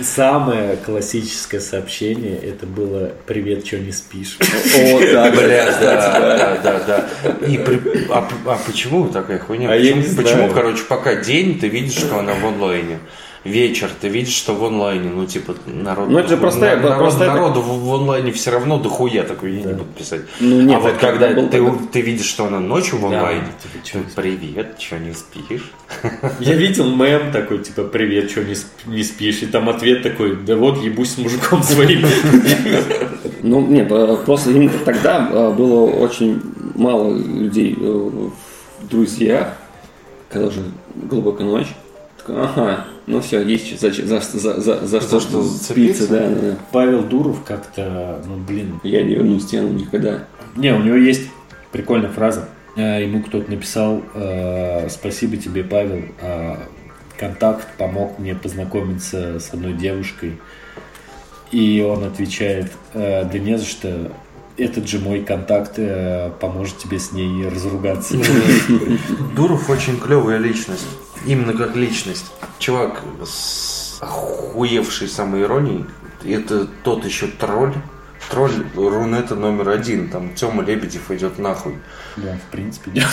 самое 0.00 0.76
классическое 0.76 1.60
сообщение, 1.60 2.36
это 2.36 2.66
было 2.66 3.12
«Привет, 3.26 3.66
что 3.66 3.78
не 3.78 3.92
спишь?» 3.92 4.36
О, 4.40 5.00
да, 5.12 5.30
Бля, 5.30 5.66
да, 5.80 6.36
да, 6.36 6.56
да, 6.62 6.80
да. 6.86 7.46
И 7.46 7.58
при- 7.58 8.06
а, 8.10 8.28
а 8.46 8.58
почему 8.66 9.08
такая 9.08 9.38
хуйня? 9.38 9.70
А 9.70 9.74
я 9.76 9.92
почему, 9.92 10.00
не 10.02 10.06
знаю. 10.08 10.26
почему, 10.26 10.50
короче, 10.52 10.82
пока 10.84 11.14
день 11.16 11.58
ты 11.58 11.68
видишь, 11.68 11.94
что 11.98 12.18
она 12.18 12.34
в 12.34 12.44
онлайне. 12.46 12.98
Вечер 13.44 13.90
ты 14.00 14.06
видишь, 14.08 14.34
что 14.34 14.54
в 14.54 14.64
онлайне, 14.64 15.10
ну 15.10 15.26
типа 15.26 15.56
народ. 15.66 16.08
Ну, 16.08 16.18
это 16.18 16.28
же 16.28 16.36
простая- 16.36 16.76
народ- 16.76 16.98
простая- 16.98 17.28
народу 17.32 17.60
в, 17.60 17.84
в 17.88 17.94
онлайне 17.94 18.30
все 18.30 18.52
равно 18.52 18.78
дохуя 18.78 19.24
такой 19.24 19.52
я 19.54 19.62
не 19.64 19.72
буду 19.72 19.90
писать. 19.98 20.20
Ну, 20.38 20.60
нет, 20.60 20.76
а 20.76 20.80
вот 20.80 20.96
когда 20.98 21.28
был 21.30 21.48
ты, 21.48 21.58
тогда. 21.58 21.78
ты 21.92 22.00
видишь, 22.02 22.26
что 22.26 22.44
она 22.46 22.60
ночью 22.60 22.98
в 22.98 23.06
онлайне, 23.06 23.46
типа, 23.60 23.84
чё 23.84 23.98
ты, 23.98 24.14
привет, 24.14 24.76
что 24.78 24.98
не 25.00 25.12
спишь? 25.12 25.72
Я 26.38 26.54
видел 26.54 26.94
мем 26.94 27.32
такой, 27.32 27.58
типа, 27.58 27.82
«Привет, 27.82 28.30
что 28.30 28.44
не, 28.44 28.52
сп- 28.54 28.66
не 28.86 29.02
спишь?» 29.02 29.42
И 29.42 29.46
там 29.46 29.68
ответ 29.68 30.02
такой, 30.04 30.36
«Да 30.36 30.54
вот, 30.56 30.78
ебусь 30.82 31.14
с 31.14 31.18
мужиком 31.18 31.62
своим». 31.62 32.06
Ну, 33.42 33.60
нет, 33.66 33.88
просто 34.24 34.50
именно 34.52 34.70
тогда 34.84 35.28
э, 35.30 35.50
было 35.52 35.90
очень 35.90 36.40
мало 36.76 37.12
людей 37.12 37.76
э, 37.76 37.82
в 38.80 38.88
друзьях, 38.88 39.54
когда 40.30 40.46
уже 40.46 40.60
глубокая 40.94 41.44
ночь. 41.46 41.66
Ага, 42.28 42.84
ну 43.06 43.20
все, 43.20 43.42
есть 43.42 43.80
за, 43.80 43.90
за, 43.90 44.20
за, 44.20 44.60
за, 44.60 44.86
за 44.86 45.00
что, 45.00 45.20
что 45.20 45.42
зацепиться, 45.42 46.08
да, 46.08 46.28
да, 46.28 46.34
да. 46.34 46.56
Павел 46.70 47.02
Дуров 47.02 47.42
как-то, 47.44 48.22
ну, 48.26 48.36
блин. 48.36 48.80
Я 48.84 49.02
не 49.02 49.14
верну 49.14 49.38
стену 49.40 49.68
никогда. 49.68 50.24
Не, 50.56 50.72
у 50.74 50.82
него 50.82 50.96
есть 50.96 51.28
прикольная 51.72 52.10
фраза. 52.10 52.48
А, 52.76 52.98
Ему 53.00 53.22
кто-то 53.22 53.50
написал, 53.50 54.02
э, 54.14 54.88
спасибо 54.88 55.36
тебе, 55.36 55.64
Павел, 55.64 56.04
а, 56.20 56.58
контакт 57.18 57.66
помог 57.76 58.18
мне 58.18 58.34
познакомиться 58.34 59.40
с 59.40 59.52
одной 59.52 59.72
девушкой. 59.72 60.38
И 61.50 61.84
он 61.86 62.04
отвечает, 62.04 62.72
«Э, 62.94 63.24
да 63.30 63.38
не 63.38 63.58
за 63.58 63.66
что, 63.66 64.10
этот 64.56 64.88
же 64.88 64.98
мой 64.98 65.22
контакт 65.22 65.74
э, 65.76 66.30
поможет 66.40 66.78
тебе 66.78 66.98
с 66.98 67.12
ней 67.12 67.46
разругаться. 67.48 68.16
Дуров 69.36 69.68
очень 69.68 69.98
клевая 69.98 70.38
личность. 70.38 70.86
Именно 71.26 71.52
как 71.54 71.76
личность. 71.76 72.32
Чувак 72.58 73.02
с 73.24 73.98
охуевшей 74.00 75.08
самоиронией. 75.08 75.84
Это 76.24 76.66
тот 76.84 77.04
еще 77.04 77.26
тролль. 77.26 77.74
Тролль 78.30 78.64
Рунета 78.74 79.34
номер 79.34 79.68
один. 79.70 80.08
Там 80.08 80.34
Тёма 80.34 80.62
Лебедев 80.62 81.10
идет 81.10 81.38
нахуй. 81.38 81.76
Да, 82.16 82.36
в 82.36 82.50
принципе, 82.50 82.90
нет. 82.94 83.06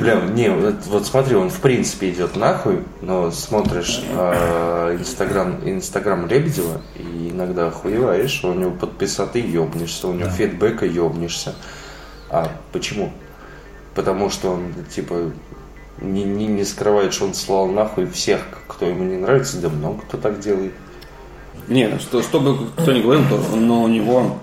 Бля, 0.00 0.20
не, 0.22 0.50
вот, 0.50 0.74
вот 0.86 1.06
смотри, 1.06 1.36
он 1.36 1.48
в 1.48 1.60
принципе 1.60 2.10
идет 2.10 2.34
нахуй, 2.34 2.80
но 3.02 3.30
смотришь 3.30 4.02
э, 4.10 4.96
инстаграм, 4.98 5.60
инстаграм 5.64 6.26
Лебедева 6.26 6.80
и 6.96 7.30
иногда 7.30 7.68
охуеваешь, 7.68 8.42
у 8.42 8.52
него 8.52 8.72
подписоты 8.72 9.38
ёбнешься, 9.40 10.08
у 10.08 10.12
него 10.12 10.24
Да. 10.26 10.30
фидбэка 10.32 10.86
ёбнешься. 10.86 11.54
А 12.30 12.50
почему? 12.72 13.12
Потому 13.94 14.30
что 14.30 14.50
он, 14.50 14.72
типа, 14.94 15.30
не, 16.00 16.24
не, 16.24 16.46
не 16.46 16.64
скрывает, 16.64 17.14
что 17.14 17.26
он 17.26 17.34
слал 17.34 17.66
нахуй 17.68 18.06
всех, 18.06 18.40
кто 18.66 18.86
ему 18.86 19.04
не 19.04 19.16
нравится, 19.16 19.58
да 19.58 19.68
много 19.68 20.00
кто 20.02 20.16
так 20.18 20.40
делает. 20.40 20.72
Не, 21.68 21.88
ну 21.88 21.98
что, 21.98 22.20
что 22.22 22.40
бы 22.40 22.66
кто 22.76 22.92
ни 22.92 23.00
говорил, 23.00 23.24
то, 23.28 23.38
но 23.56 23.82
у 23.84 23.88
него 23.88 24.38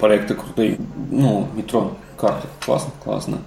проекты 0.00 0.34
крутые. 0.34 0.76
Ну, 1.10 1.48
метро, 1.54 1.92
карты. 2.20 2.48
Классно, 2.64 2.90
классно. 3.02 3.38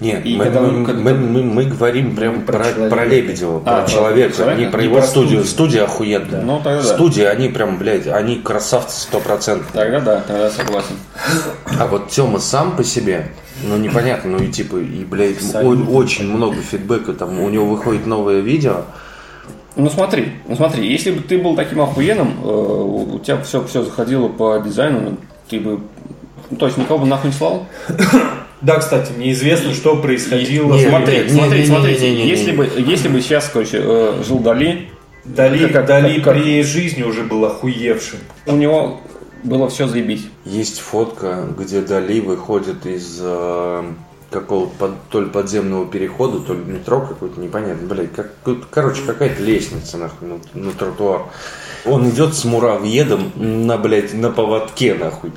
Нет, 0.00 0.24
И 0.24 0.36
мы, 0.36 0.44
когда 0.44 0.60
мы- 0.62 0.68
он- 0.68 0.80
мы- 0.80 0.86
когда- 0.86 1.14
мы- 1.14 1.42
мы 1.42 1.64
говорим 1.66 2.16
прям 2.16 2.42
Про 2.42 2.58
про, 2.58 2.64
человека. 2.72 2.96
про 2.96 3.04
Лебедева, 3.04 3.62
А, 3.66 3.82
про 3.82 3.90
человека, 3.90 4.36
человека? 4.36 4.60
не 4.60 4.66
про 4.70 4.78
Не 4.80 4.84
его 4.86 4.96
про 4.98 5.06
студию. 5.06 5.28
студию. 5.44 5.44
Студия 5.44 5.84
охуенная. 5.84 6.42
Ну, 6.42 6.56
тогда 6.64 6.82
да. 6.82 6.94
Студии, 6.94 7.22
они 7.24 7.48
прям, 7.50 7.78
блядь, 7.78 8.06
они 8.06 8.36
красавцы 8.36 9.02
стопроцентные. 9.02 9.72
Тогда 9.84 10.00
да, 10.00 10.20
тогда 10.26 10.50
согласен. 10.50 10.96
А 11.78 11.86
вот 11.86 12.08
Тёма 12.10 12.38
сам 12.38 12.74
по 12.76 12.84
себе, 12.84 13.32
ну 13.64 13.76
непонятно, 13.78 14.32
ну 14.32 14.44
и 14.44 14.48
типа, 14.48 14.76
и, 14.76 15.04
блядь, 15.04 15.36
очень 15.54 16.28
много 16.28 16.56
фидбэка, 16.56 17.12
там 17.14 17.40
у 17.40 17.48
него 17.48 17.66
выходит 17.66 18.06
новое 18.06 18.40
видео, 18.40 18.82
Ну 19.76 19.90
смотри, 19.90 20.32
ну 20.48 20.56
смотри, 20.56 20.90
если 20.90 21.10
бы 21.10 21.20
ты 21.22 21.38
был 21.38 21.54
таким 21.56 21.80
охуенным, 21.80 22.34
э, 22.42 22.46
у 22.46 23.18
тебя 23.18 23.40
все, 23.42 23.64
все 23.66 23.82
заходило 23.82 24.28
по 24.28 24.58
дизайну, 24.58 25.18
ты 25.50 25.60
бы, 25.60 25.80
ну, 26.50 26.56
то 26.56 26.66
есть 26.66 26.78
никого 26.78 27.00
бы 27.00 27.06
нахуй 27.06 27.30
не 27.30 27.36
слал? 27.36 27.66
Да, 28.62 28.78
кстати, 28.78 29.12
неизвестно, 29.18 29.74
что 29.74 29.96
происходило. 29.96 30.72
Не, 30.74 30.88
Смотри, 30.88 31.18
не, 31.24 31.28
смотри, 31.28 31.60
не, 31.60 31.66
смотрите, 31.66 32.08
не, 32.10 32.16
не, 32.16 32.22
не, 32.22 32.28
если 32.30 32.50
не. 32.52 32.56
бы, 32.56 32.68
если 32.78 33.08
бы 33.08 33.20
сейчас, 33.20 33.50
короче, 33.52 33.78
э, 33.82 34.22
жил 34.26 34.38
Дали, 34.38 34.88
Дали, 35.26 35.68
Как- 35.68 35.84
Дали 35.86 36.20
как- 36.20 36.34
при 36.34 36.62
жизни 36.62 37.02
уже 37.02 37.22
был 37.22 37.44
охуевшим. 37.44 38.18
у 38.46 38.56
него 38.56 39.02
было 39.46 39.68
все 39.68 39.86
заебись. 39.86 40.26
есть 40.44 40.80
фотка, 40.80 41.46
где 41.56 41.80
Дали 41.80 42.20
выходит 42.20 42.84
из 42.86 43.18
э, 43.20 43.82
какого-то 44.30 44.72
под- 44.78 45.08
то 45.10 45.20
ли 45.20 45.26
подземного 45.30 45.86
перехода, 45.86 46.40
то 46.40 46.52
ли 46.52 46.60
метро 46.64 47.00
какой-то, 47.00 47.40
непонятно, 47.40 47.86
блядь, 47.88 48.12
как, 48.12 48.32
короче, 48.70 49.02
какая-то 49.06 49.42
лестница 49.42 49.98
нахуй 49.98 50.28
на, 50.28 50.60
на 50.60 50.72
тротуар. 50.72 51.22
Он 51.84 52.08
идет 52.10 52.34
с 52.34 52.44
муравьедом 52.44 53.32
на, 53.36 53.78
блядь, 53.78 54.12
на 54.12 54.30
поводке, 54.30 54.94
нахуй. 54.94 55.32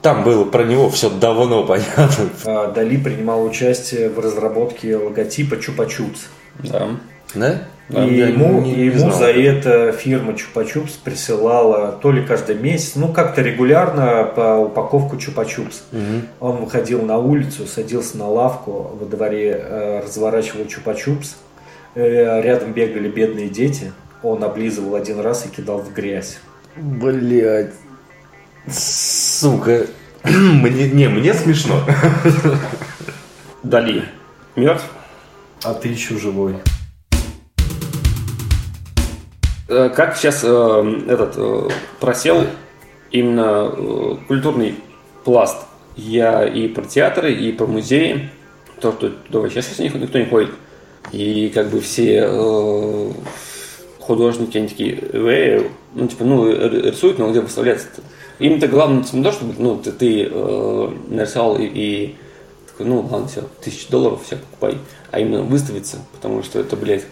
Там 0.00 0.24
было 0.24 0.44
про 0.44 0.64
него 0.64 0.90
все 0.90 1.10
давно 1.10 1.64
понятно. 1.64 2.28
А, 2.44 2.72
Дали 2.72 2.96
принимал 2.96 3.44
участие 3.44 4.10
в 4.10 4.18
разработке 4.18 4.96
логотипа 4.96 5.54
Чупа-Чупс. 5.54 6.18
Да. 6.64 6.88
Да? 7.34 7.62
И 7.90 7.94
Я 7.94 8.28
ему, 8.28 8.60
не- 8.62 8.72
и 8.72 8.76
не 8.76 8.84
ему 8.86 8.98
знал. 8.98 9.12
за 9.18 9.26
это 9.26 9.92
фирма 9.92 10.32
Чупа-Чупс 10.32 10.92
присылала 11.04 11.92
то 11.92 12.10
ли 12.12 12.24
каждый 12.24 12.54
месяц, 12.56 12.92
ну 12.96 13.08
как-то 13.12 13.42
регулярно 13.42 14.24
по 14.24 14.56
упаковку 14.58 15.16
Чупа-Чупс. 15.16 15.82
Мгм. 15.92 16.26
Он 16.40 16.56
выходил 16.56 17.02
на 17.02 17.18
улицу, 17.18 17.66
садился 17.66 18.16
на 18.18 18.28
лавку 18.28 18.96
во 18.98 19.04
дворе, 19.06 19.50
э, 19.62 20.00
разворачивал 20.04 20.64
Чупа-Чупс. 20.64 21.34
Э, 21.94 22.40
Рядом 22.40 22.72
бегали 22.72 23.08
бедные 23.08 23.48
дети. 23.48 23.92
Он 24.22 24.42
облизывал 24.44 24.94
один 24.94 25.20
раз 25.20 25.44
и 25.44 25.48
кидал 25.54 25.78
в 25.78 25.92
грязь. 25.92 26.38
Блять. 26.76 27.72
Сука. 28.70 29.86
Мне, 30.24 30.88
не, 30.88 31.08
мне 31.08 31.34
смешно. 31.34 31.80
Дали. 33.62 34.04
Мертв? 34.56 34.84
А 35.64 35.74
ты 35.74 35.88
еще 35.88 36.16
живой. 36.16 36.56
Э, 39.72 39.88
Как 39.88 40.16
сейчас 40.16 40.40
э, 40.44 41.02
этот 41.08 41.34
э, 41.36 41.68
просел 41.98 42.44
именно 43.10 44.18
культурный 44.28 44.74
пласт? 45.24 45.66
Я 45.96 46.44
и 46.46 46.68
про 46.68 46.84
театры, 46.84 47.32
и 47.32 47.52
про 47.52 47.66
музеи. 47.66 48.30
То, 48.80 48.92
что 48.92 49.10
туда 49.30 49.48
сейчас 49.48 49.78
никто, 49.78 50.18
не 50.18 50.26
ходит. 50.26 50.50
И 51.10 51.50
как 51.54 51.68
бы 51.68 51.80
все 51.80 52.24
э, 52.26 53.10
художники, 53.98 54.58
они 54.58 54.68
такие, 54.68 54.98
«Э, 55.00 55.64
ну, 55.94 56.06
типа, 56.06 56.24
ну, 56.24 56.50
рисуют, 56.50 57.18
но 57.18 57.30
где 57.30 57.40
выставляться-то? 57.40 58.02
Им-то 58.38 58.68
главное 58.68 59.04
не 59.12 59.22
то, 59.22 59.32
чтобы, 59.32 59.54
ну, 59.58 59.76
ты, 59.76 59.92
ты 59.92 60.28
э, 60.30 60.88
нарисовал 61.08 61.56
и, 61.56 61.64
и 61.64 62.16
такой, 62.66 62.86
ну, 62.86 63.06
ладно, 63.10 63.28
все, 63.28 63.42
тысячи 63.62 63.90
долларов, 63.90 64.20
все, 64.24 64.36
покупай. 64.36 64.78
А 65.10 65.20
именно 65.20 65.42
выставиться, 65.42 65.98
потому 66.12 66.42
что 66.42 66.58
это, 66.58 66.76
блядь, 66.76 67.04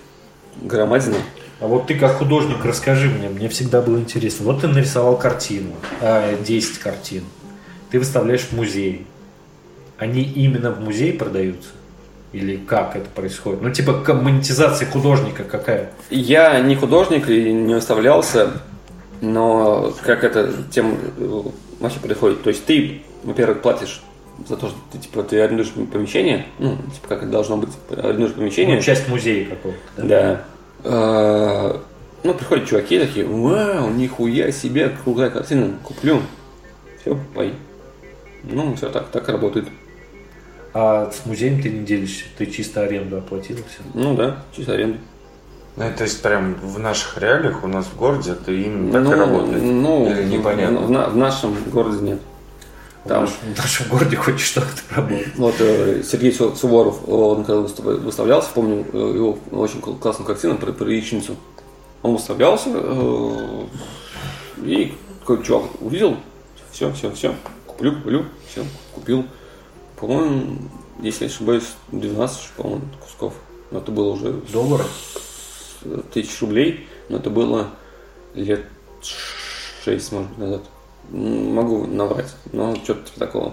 громадина. 0.62 1.16
А 1.60 1.66
вот 1.66 1.86
ты 1.86 1.94
как 1.94 2.16
художник 2.16 2.64
расскажи 2.64 3.08
мне, 3.08 3.28
мне 3.28 3.48
всегда 3.48 3.82
было 3.82 3.98
интересно. 3.98 4.46
Вот 4.46 4.62
ты 4.62 4.68
нарисовал 4.68 5.18
картину, 5.18 5.72
а, 6.00 6.36
10 6.42 6.78
картин. 6.78 7.24
Ты 7.90 7.98
выставляешь 7.98 8.42
в 8.42 8.52
музей. 8.52 9.06
Они 9.98 10.22
именно 10.22 10.70
в 10.70 10.80
музей 10.80 11.12
продаются? 11.12 11.68
Или 12.32 12.56
как 12.56 12.96
это 12.96 13.10
происходит? 13.10 13.60
Ну, 13.60 13.70
типа, 13.70 13.92
монетизация 14.14 14.88
художника 14.88 15.44
какая? 15.44 15.90
Я 16.10 16.60
не 16.60 16.76
художник 16.76 17.28
и 17.28 17.52
не 17.52 17.74
выставлялся, 17.74 18.52
но 19.20 19.92
как 20.02 20.24
эта 20.24 20.52
тема 20.70 20.96
э, 21.18 21.42
вообще 21.80 21.98
происходит? 21.98 22.42
То 22.42 22.50
есть 22.50 22.64
ты, 22.64 23.02
во-первых, 23.24 23.60
платишь 23.62 24.00
за 24.48 24.56
то, 24.56 24.68
что 24.68 24.78
ты, 24.92 24.98
типа, 24.98 25.24
ты 25.24 25.40
арендуешь 25.40 25.72
помещение, 25.92 26.46
ну, 26.58 26.76
типа, 26.76 27.08
как 27.08 27.22
это 27.22 27.32
должно 27.32 27.56
быть, 27.56 27.70
арендуешь 27.90 28.32
помещение. 28.32 28.76
Ну, 28.76 28.82
часть 28.82 29.08
музея 29.08 29.46
какого-то. 29.46 29.80
да? 29.96 30.04
Да. 30.04 30.44
А, 30.84 31.80
Ну, 32.22 32.34
приходят 32.34 32.68
чуваки 32.68 32.98
такие, 32.98 33.26
вау, 33.26 33.90
нихуя 33.90 34.52
себе, 34.52 34.90
крутая 35.02 35.30
картина, 35.30 35.74
куплю. 35.82 36.20
Все, 37.00 37.18
пой. 37.34 37.54
Ну, 38.44 38.74
все 38.76 38.90
так, 38.90 39.08
так 39.08 39.28
и 39.28 39.32
работает. 39.32 39.68
А 40.72 41.10
с 41.10 41.26
музеем 41.26 41.60
ты 41.62 41.70
не 41.70 41.84
делишься, 41.84 42.24
ты 42.38 42.46
чисто 42.46 42.82
аренду 42.82 43.18
оплатил 43.18 43.56
все. 43.56 43.80
Ну 43.94 44.14
да, 44.14 44.44
чисто 44.54 44.74
аренда. 44.74 44.98
Ну, 45.76 45.84
то 45.96 46.04
есть 46.04 46.20
прям 46.22 46.54
в 46.54 46.78
наших 46.78 47.18
реалиях 47.18 47.64
у 47.64 47.68
нас 47.68 47.86
в 47.86 47.96
городе 47.96 48.32
это 48.32 48.52
именно 48.52 48.92
так 48.92 49.02
ну, 49.04 49.12
и 49.12 49.14
работает. 49.14 49.62
ну, 49.62 50.10
Или 50.10 50.24
непонятно. 50.24 50.80
В, 50.80 51.12
в 51.12 51.16
нашем 51.16 51.56
городе 51.72 51.98
нет. 52.02 52.20
Там. 53.04 53.26
В, 53.26 53.30
нашем, 53.30 53.54
в 53.54 53.58
нашем 53.58 53.88
городе 53.88 54.16
хоть 54.16 54.40
что-то 54.40 54.66
работает. 54.90 55.28
Вот 55.36 55.54
э, 55.58 56.02
Сергей 56.02 56.32
Су- 56.32 56.54
Суворов, 56.54 57.08
он 57.08 57.44
когда 57.44 57.60
выстав- 57.62 57.98
выставлялся, 58.00 58.50
помню 58.54 58.86
э, 58.92 58.96
его 58.96 59.38
очень 59.52 59.80
кл- 59.80 59.94
классную 59.94 60.26
картину 60.26 60.58
про, 60.58 60.72
про 60.72 60.90
яичницу. 60.90 61.36
Он 62.02 62.12
выставлялся, 62.12 62.70
э, 62.72 63.64
и 64.64 64.94
какой 65.20 65.42
чувак 65.42 65.64
увидел, 65.80 66.16
все, 66.72 66.92
все, 66.92 67.10
все, 67.12 67.34
куплю, 67.66 67.94
куплю, 67.96 68.24
все, 68.50 68.64
купил. 68.94 69.24
По-моему, 69.98 70.58
если 71.02 71.24
я 71.24 71.30
ошибаюсь, 71.30 71.68
12, 71.92 72.50
по-моему, 72.56 72.82
кусков. 73.00 73.34
Но 73.70 73.78
это 73.78 73.90
было 73.92 74.12
уже 74.12 74.32
Доллары? 74.52 74.84
э, 75.84 76.00
тысяч 76.12 76.38
рублей, 76.42 76.86
но 77.08 77.16
это 77.16 77.30
было 77.30 77.70
лет 78.34 78.66
6, 79.84 80.12
может 80.12 80.28
быть, 80.30 80.38
назад. 80.38 80.62
Могу 81.10 81.86
наврать, 81.86 82.34
но 82.52 82.74
что-то 82.76 83.06
типа 83.06 83.18
такого. 83.18 83.52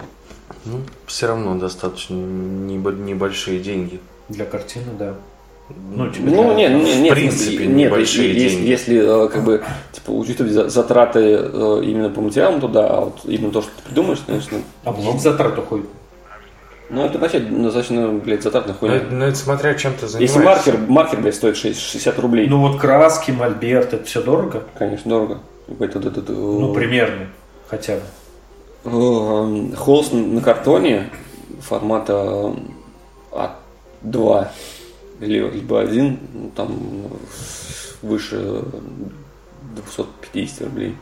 Ну, 0.65 0.79
все 1.07 1.27
равно 1.27 1.55
достаточно 1.55 2.13
небо- 2.15 2.91
небольшие 2.91 3.59
деньги. 3.59 3.99
Для 4.29 4.45
картины, 4.45 4.85
да. 4.99 5.15
Ну, 5.69 6.09
типа, 6.09 6.27
Ну, 6.29 6.43
для- 6.55 6.69
нет, 6.69 6.83
нет, 6.83 6.95
в 6.97 6.99
нет, 7.01 7.13
принципе, 7.13 7.65
нет, 7.65 7.87
небольшие 7.91 8.33
если, 8.33 8.55
деньги. 8.57 8.69
если, 8.69 9.25
э, 9.25 9.27
как 9.29 9.43
бы, 9.43 9.63
типа, 9.91 10.11
учитывать 10.11 10.53
за- 10.53 10.69
затраты 10.69 11.19
э, 11.19 11.81
именно 11.83 12.09
по 12.09 12.21
материалам, 12.21 12.61
то 12.61 12.67
да, 12.67 12.87
а 12.87 13.01
вот 13.05 13.19
именно 13.25 13.51
то, 13.51 13.61
что 13.61 13.71
ты 13.75 13.83
придумаешь, 13.89 14.19
конечно, 14.25 14.59
А 14.85 14.91
много 14.93 15.17
затрат 15.19 15.57
уходит. 15.57 15.87
ну, 16.89 17.03
это 17.05 17.17
вообще 17.19 17.39
достаточно, 17.39 18.07
блядь, 18.09 18.43
затратная 18.43 18.75
Ну, 18.79 18.87
хуйня. 18.87 19.03
ну, 19.11 19.25
это 19.25 19.35
смотря 19.37 19.73
чем 19.73 19.93
ты 19.95 20.07
занимаешься. 20.07 20.39
Если 20.39 20.45
маркер, 20.45 20.77
маркер, 20.87 21.19
блядь, 21.21 21.35
стоит 21.35 21.57
6 21.57 21.79
60 21.81 22.17
рублей, 22.19 22.47
Ну, 22.47 22.61
вот 22.61 22.79
краски, 22.79 23.31
мольберт, 23.31 23.93
это 23.93 24.05
все 24.05 24.21
дорого? 24.21 24.63
конечно, 24.77 25.09
дорого. 25.09 25.39
Это, 25.79 25.99
э, 25.99 26.23
Ну, 26.29 26.73
примерно, 26.73 27.27
хотя 27.67 27.95
бы. 27.95 28.01
э, 28.85 29.75
холст 29.75 30.13
на 30.13 30.41
картоне 30.41 31.09
формата 31.61 32.53
А2 33.31 34.47
или 35.21 35.49
либо 35.49 35.81
один, 35.81 36.19
ну, 36.33 36.51
там 36.55 36.77
выше 38.01 38.63
250 39.75 40.61
рублей. 40.61 40.95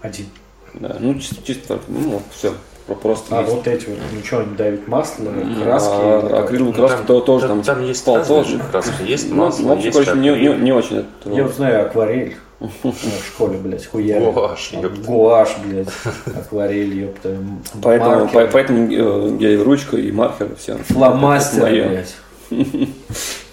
Один. 0.00 0.26
Да, 0.74 0.96
ну 1.00 1.14
чисто, 1.14 1.36
чисто 1.44 1.78
ну 1.88 2.20
все, 2.32 2.54
просто 3.02 3.36
А 3.38 3.42
есть. 3.42 3.52
вот 3.54 3.66
эти 3.68 3.86
вот, 3.90 3.98
ну 4.12 4.24
что, 4.24 4.38
они 4.40 4.54
давят 4.56 4.88
масло, 4.88 5.26
краски? 5.62 5.90
А, 5.92 6.28
как? 6.30 6.44
акриловую 6.46 6.74
краску 6.74 7.04
то- 7.06 7.20
тоже 7.20 7.46
там, 7.48 7.62
там 7.62 7.82
есть 7.84 8.04
пол- 8.04 8.24
тоже. 8.24 8.56
же 8.56 8.62
краски. 8.70 9.02
Есть 9.06 9.28
Ну, 9.30 9.36
масло, 9.36 9.62
ну, 9.62 9.68
вообще, 9.68 9.86
есть 9.88 9.98
короче, 9.98 10.18
не, 10.18 10.30
не, 10.30 10.48
не 10.60 10.72
очень 10.72 10.96
это. 10.98 11.30
Я 11.30 11.42
вот 11.44 11.54
знаю 11.54 11.86
акварель. 11.86 12.36
Ну, 12.84 12.92
В 12.92 13.26
школе, 13.26 13.58
блядь, 13.58 13.86
хуя. 13.86 14.20
Гуашь, 14.20 14.72
ёпта. 14.72 14.88
Гуашь, 15.02 15.56
блядь. 15.64 15.88
Акварель, 16.26 16.94
ёпта. 17.06 17.36
Поэтому, 17.82 18.28
по- 18.28 18.46
поэтому 18.46 18.86
э, 18.92 19.36
я 19.40 19.50
и 19.50 19.56
ручка, 19.56 19.96
и 19.96 20.12
маркер, 20.12 20.54
все. 20.56 20.76
Фломастер, 20.88 21.64
блядь. 21.70 22.14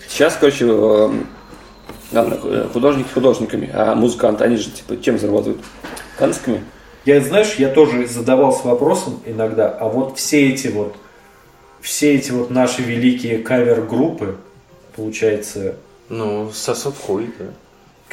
Сейчас, 0.08 0.38
короче, 0.40 0.66
э, 0.68 1.10
ладно, 2.14 2.40
э, 2.44 2.68
художники 2.72 3.08
художниками, 3.14 3.70
а 3.74 3.96
музыканты, 3.96 4.44
они 4.44 4.58
же 4.58 4.70
типа 4.70 5.02
чем 5.02 5.18
зарабатывают? 5.18 5.62
Танцами? 6.18 6.64
Я, 7.06 7.22
знаешь, 7.22 7.56
я 7.56 7.70
тоже 7.70 8.06
задавался 8.08 8.68
вопросом 8.68 9.20
иногда, 9.26 9.70
а 9.70 9.88
вот 9.88 10.18
все 10.18 10.50
эти 10.50 10.68
вот, 10.68 10.96
все 11.82 12.14
эти 12.16 12.32
вот 12.32 12.50
наши 12.52 12.82
великие 12.82 13.40
кавер-группы, 13.40 14.36
получается, 14.96 15.76
Ну, 16.10 16.52
сосут 16.54 16.96
хуй, 16.98 17.30
да. 17.40 17.46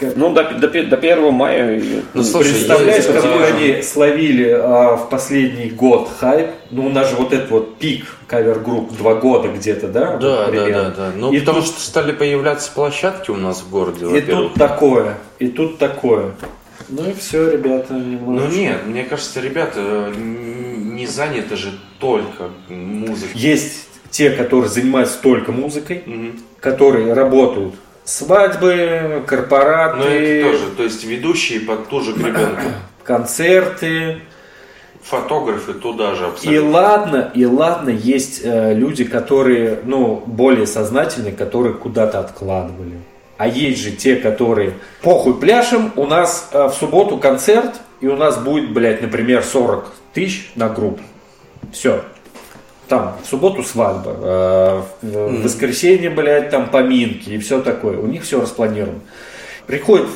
Ну, 0.00 0.32
до, 0.34 0.44
до, 0.44 0.68
до 0.68 0.96
1 0.96 1.32
мая. 1.32 1.82
Ну, 2.12 2.22
слушай, 2.22 2.52
Представляешь, 2.52 3.06
какой 3.06 3.46
они 3.48 3.82
словили 3.82 4.50
а, 4.50 4.96
в 4.96 5.08
последний 5.08 5.70
год 5.70 6.10
хайп? 6.18 6.48
Ну, 6.70 6.86
у 6.86 6.90
нас 6.90 7.08
же 7.10 7.16
вот 7.16 7.32
этот 7.32 7.50
вот 7.50 7.78
пик 7.78 8.04
кавер-групп 8.26 8.92
два 8.96 9.14
года 9.14 9.48
где-то, 9.48 9.88
да? 9.88 10.12
вот 10.12 10.20
Да, 10.20 10.50
да, 10.50 10.66
да, 10.68 10.90
да. 10.90 11.12
Ну, 11.16 11.32
И 11.32 11.40
потому 11.40 11.60
тут- 11.60 11.68
что 11.70 11.80
стали 11.80 12.12
появляться 12.12 12.70
площадки 12.72 13.30
у 13.30 13.36
нас 13.36 13.62
в 13.62 13.70
городе, 13.70 14.06
И 14.18 14.20
тут 14.20 14.54
такое, 14.54 15.14
и 15.38 15.48
тут 15.48 15.78
такое. 15.78 16.32
Ну 16.88 17.08
и 17.08 17.14
все, 17.14 17.50
ребята, 17.50 17.94
Ну 17.94 17.98
немножечко. 17.98 18.56
нет, 18.58 18.86
мне 18.86 19.04
кажется, 19.04 19.40
ребята 19.40 20.12
не 20.16 21.06
заняты 21.06 21.56
же 21.56 21.70
только 21.98 22.50
музыкой. 22.68 23.30
Есть 23.34 23.88
те, 24.10 24.30
которые 24.30 24.68
занимаются 24.68 25.18
только 25.22 25.52
музыкой, 25.52 26.02
Мгм. 26.06 26.38
которые 26.60 27.12
работают 27.12 27.74
свадьбы, 28.06 29.22
корпораты, 29.26 29.98
Ну, 29.98 30.04
это 30.06 30.50
тоже, 30.50 30.70
то 30.76 30.82
есть 30.84 31.04
ведущие 31.04 31.60
под 31.60 31.88
ту 31.88 32.00
же 32.00 32.12
гребенку. 32.12 32.62
концерты. 33.04 34.20
Фотографы 35.02 35.74
туда 35.74 36.14
же 36.14 36.24
И 36.24 36.26
абсолютно. 36.26 36.70
ладно, 36.70 37.30
и 37.34 37.44
ладно, 37.44 37.90
есть 37.90 38.40
э, 38.42 38.74
люди, 38.74 39.04
которые, 39.04 39.78
ну, 39.84 40.22
более 40.26 40.66
сознательные, 40.66 41.32
которые 41.32 41.74
куда-то 41.74 42.18
откладывали. 42.18 42.98
А 43.38 43.46
есть 43.46 43.80
же 43.80 43.92
те, 43.92 44.16
которые 44.16 44.74
похуй 45.02 45.38
пляшем, 45.38 45.92
у 45.94 46.06
нас 46.06 46.48
э, 46.52 46.66
в 46.66 46.72
субботу 46.72 47.18
концерт, 47.18 47.74
и 48.00 48.08
у 48.08 48.16
нас 48.16 48.38
будет, 48.38 48.72
блядь, 48.72 49.00
например, 49.02 49.44
40 49.44 49.92
тысяч 50.12 50.50
на 50.56 50.68
группу. 50.68 51.02
Все. 51.72 52.02
Там 52.88 53.16
в 53.22 53.26
субботу 53.26 53.62
свадьба, 53.64 54.12
э, 54.20 54.82
в 55.02 55.06
в 55.06 55.42
воскресенье, 55.42 56.08
блядь, 56.10 56.50
там 56.50 56.68
поминки 56.70 57.30
и 57.30 57.38
все 57.38 57.60
такое. 57.60 57.98
У 57.98 58.06
них 58.06 58.22
все 58.22 58.40
распланировано. 58.40 59.00
Приходит 59.66 60.06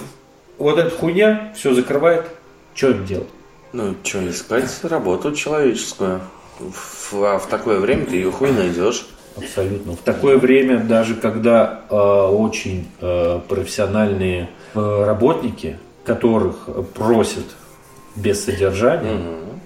вот 0.58 0.78
эта 0.78 0.90
хуйня, 0.90 1.52
все 1.56 1.74
закрывает. 1.74 2.26
Что 2.74 2.90
им 2.90 3.04
делать? 3.04 3.28
Ну, 3.72 3.94
что 4.04 4.28
искать 4.30 4.68
работу 4.84 5.32
человеческую. 5.34 6.20
В- 6.60 7.24
а 7.24 7.38
в 7.38 7.46
такое 7.46 7.80
время 7.80 8.06
ты 8.06 8.16
ее 8.16 8.30
хуй 8.30 8.52
найдешь. 8.52 9.06
Абсолютно. 9.36 9.92
В 9.92 9.98
такое 9.98 10.38
время, 10.38 10.78
даже 10.78 11.14
когда 11.14 11.82
э, 11.88 11.94
очень 11.94 12.88
э, 13.00 13.40
профессиональные 13.48 14.50
э, 14.74 15.04
работники, 15.04 15.78
которых 16.04 16.68
просят 16.94 17.44
без 18.16 18.44
содержания, 18.44 19.18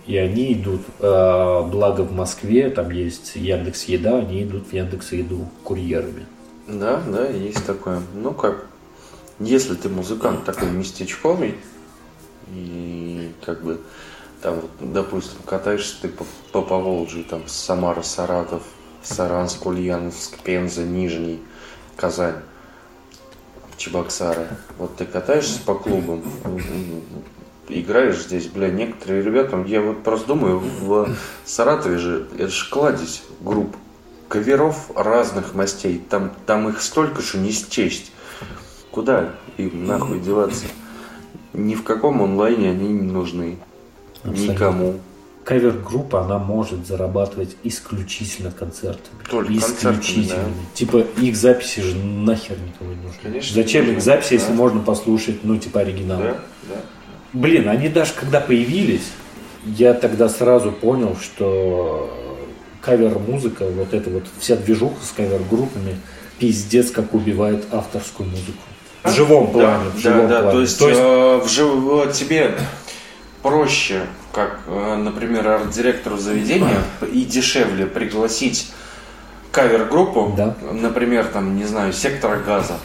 и 0.06 0.16
они 0.16 0.52
идут, 0.52 0.82
э, 1.00 1.62
благо 1.70 2.02
в 2.02 2.12
Москве, 2.12 2.70
там 2.70 2.90
есть 2.90 3.36
Яндекс 3.36 3.84
Еда, 3.84 4.18
они 4.18 4.42
идут 4.42 4.68
в 4.68 4.72
Яндекс 4.72 5.12
Еду 5.12 5.48
курьерами. 5.62 6.26
Да, 6.68 7.02
да, 7.06 7.26
есть 7.26 7.64
такое. 7.66 8.00
Ну 8.14 8.32
как, 8.32 8.66
если 9.38 9.74
ты 9.74 9.88
музыкант 9.88 10.44
такой 10.44 10.70
местечковый, 10.70 11.56
и 12.52 13.32
как 13.44 13.62
бы 13.62 13.80
там, 14.42 14.56
вот, 14.56 14.70
допустим, 14.80 15.38
катаешься 15.46 15.96
ты 16.02 16.08
по, 16.08 16.26
по 16.52 16.60
Поволжью, 16.60 17.24
там, 17.24 17.42
Самара, 17.46 18.02
Саратов, 18.02 18.62
Саранск, 19.02 19.64
Ульяновск, 19.64 20.38
Пенза, 20.40 20.82
Нижний, 20.82 21.40
Казань, 21.96 22.42
Чебоксары. 23.78 24.46
Вот 24.78 24.96
ты 24.96 25.06
катаешься 25.06 25.60
по 25.64 25.74
клубам, 25.74 26.22
играешь 27.68 28.22
здесь, 28.22 28.46
бля, 28.46 28.70
некоторые 28.70 29.22
ребята, 29.22 29.62
я 29.66 29.81
вот 29.81 30.03
просто 30.03 30.29
думаю, 30.29 30.59
в 30.59 31.09
Саратове 31.44 31.98
же, 31.98 32.27
это 32.38 32.48
же 32.48 32.70
кладезь 32.70 33.22
групп, 33.40 33.77
каверов 34.29 34.90
разных 34.94 35.55
мастей, 35.55 36.03
там, 36.09 36.33
там 36.46 36.68
их 36.68 36.83
столько, 36.83 37.22
что 37.22 37.38
не 37.38 37.53
счесть. 37.53 38.12
Куда 38.90 39.31
им 39.57 39.87
нахуй 39.87 40.20
деваться? 40.20 40.66
Ни 41.53 41.74
в 41.74 41.83
каком 41.83 42.22
онлайне 42.22 42.70
они 42.70 42.88
не 42.88 43.11
нужны. 43.11 43.59
Абсолютно. 44.22 44.53
Никому. 44.53 45.00
Кавер-группа, 45.44 46.22
она 46.24 46.38
может 46.38 46.87
зарабатывать 46.87 47.57
исключительно 47.64 48.50
концертами. 48.50 49.18
Только 49.29 49.53
исключительно. 49.55 50.44
да. 50.44 50.74
Типа 50.74 50.98
их 51.18 51.37
записи 51.37 51.81
же 51.81 51.96
нахер 51.96 52.57
никому 52.59 52.90
не 52.90 53.03
нужны. 53.03 53.20
Конечно, 53.22 53.55
Зачем 53.55 53.90
их 53.90 54.00
записи, 54.00 54.35
если 54.35 54.48
да. 54.48 54.55
можно 54.55 54.81
послушать, 54.81 55.44
ну, 55.44 55.59
типа 55.59 55.81
оригинал? 55.81 56.18
Да, 56.18 56.38
да. 56.68 56.77
Блин, 57.35 57.68
они 57.68 57.88
даже 57.88 58.12
когда 58.14 58.40
появились, 58.40 59.11
я 59.64 59.92
тогда 59.92 60.29
сразу 60.29 60.70
понял, 60.70 61.16
что 61.20 62.09
кавер-музыка, 62.81 63.66
вот 63.66 63.92
эта 63.92 64.09
вот 64.09 64.25
вся 64.38 64.55
движуха 64.57 64.94
с 65.05 65.11
кавер-группами, 65.16 65.97
пиздец, 66.38 66.90
как 66.92 67.12
убивает 67.12 67.64
авторскую 67.73 68.29
музыку. 68.29 68.59
В 69.03 69.11
живом 69.11 69.51
плане, 69.51 69.90
в 69.90 69.94
да, 70.03 70.12
живом 70.12 70.29
да, 70.29 70.40
плане. 70.42 70.53
то 70.53 70.61
есть, 70.61 70.81
э, 70.81 71.40
в 71.44 71.49
жив- 71.49 72.12
тебе 72.12 72.55
проще, 73.42 74.03
как, 74.33 74.61
э, 74.68 74.94
например, 74.97 75.47
арт-директору 75.49 76.16
заведения, 76.16 76.83
и 77.12 77.23
дешевле 77.25 77.87
пригласить 77.87 78.70
кавер-группу, 79.51 80.35
Да. 80.37 80.55
например, 80.73 81.25
там, 81.27 81.57
не 81.57 81.64
знаю, 81.64 81.92
сектора 81.92 82.37
газа, 82.37 82.79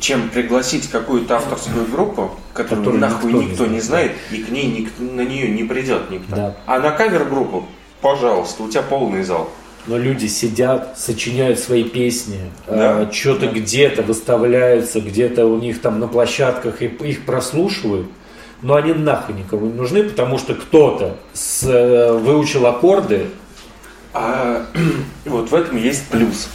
чем 0.00 0.28
пригласить 0.30 0.88
какую-то 0.90 1.36
авторскую 1.36 1.86
группу, 1.86 2.30
которую 2.54 2.78
Которую 2.84 3.00
нахуй 3.00 3.32
никто 3.32 3.42
не 3.42 3.50
никто, 3.50 3.66
не 3.66 3.80
знает. 3.80 4.12
и 4.30 4.38
к 4.42 4.48
ней 4.50 4.66
никто, 4.66 5.02
на 5.02 5.20
нее 5.22 5.48
не 5.48 5.64
придет 5.64 6.10
никто. 6.10 6.34
Да. 6.34 6.56
А 6.66 6.78
на 6.80 6.90
кавер-группу, 6.90 7.66
пожалуйста, 8.00 8.62
у 8.62 8.68
тебя 8.68 8.82
полный 8.82 9.22
зал. 9.22 9.50
Но 9.86 9.98
люди 9.98 10.26
сидят, 10.26 10.96
сочиняют 10.96 11.58
свои 11.58 11.82
песни, 11.84 12.38
Да. 12.68 13.10
что-то 13.12 13.48
где-то 13.48 14.02
выставляются, 14.02 15.00
где-то 15.00 15.46
у 15.46 15.58
них 15.58 15.80
там 15.80 15.98
на 16.00 16.06
площадках 16.08 16.82
и 16.82 16.86
их 16.86 17.24
прослушивают, 17.24 18.06
но 18.62 18.76
они 18.76 18.92
нахуй 18.92 19.34
никому 19.34 19.66
не 19.66 19.72
нужны, 19.72 20.04
потому 20.04 20.38
что 20.38 20.54
кто-то 20.54 21.16
с, 21.32 21.64
э, 21.64 22.12
выучил 22.12 22.66
аккорды, 22.66 23.26
А 24.14 24.66
вот 25.24 25.50
в 25.50 25.54
этом 25.54 25.76
есть 25.78 26.06
плюс. 26.08 26.48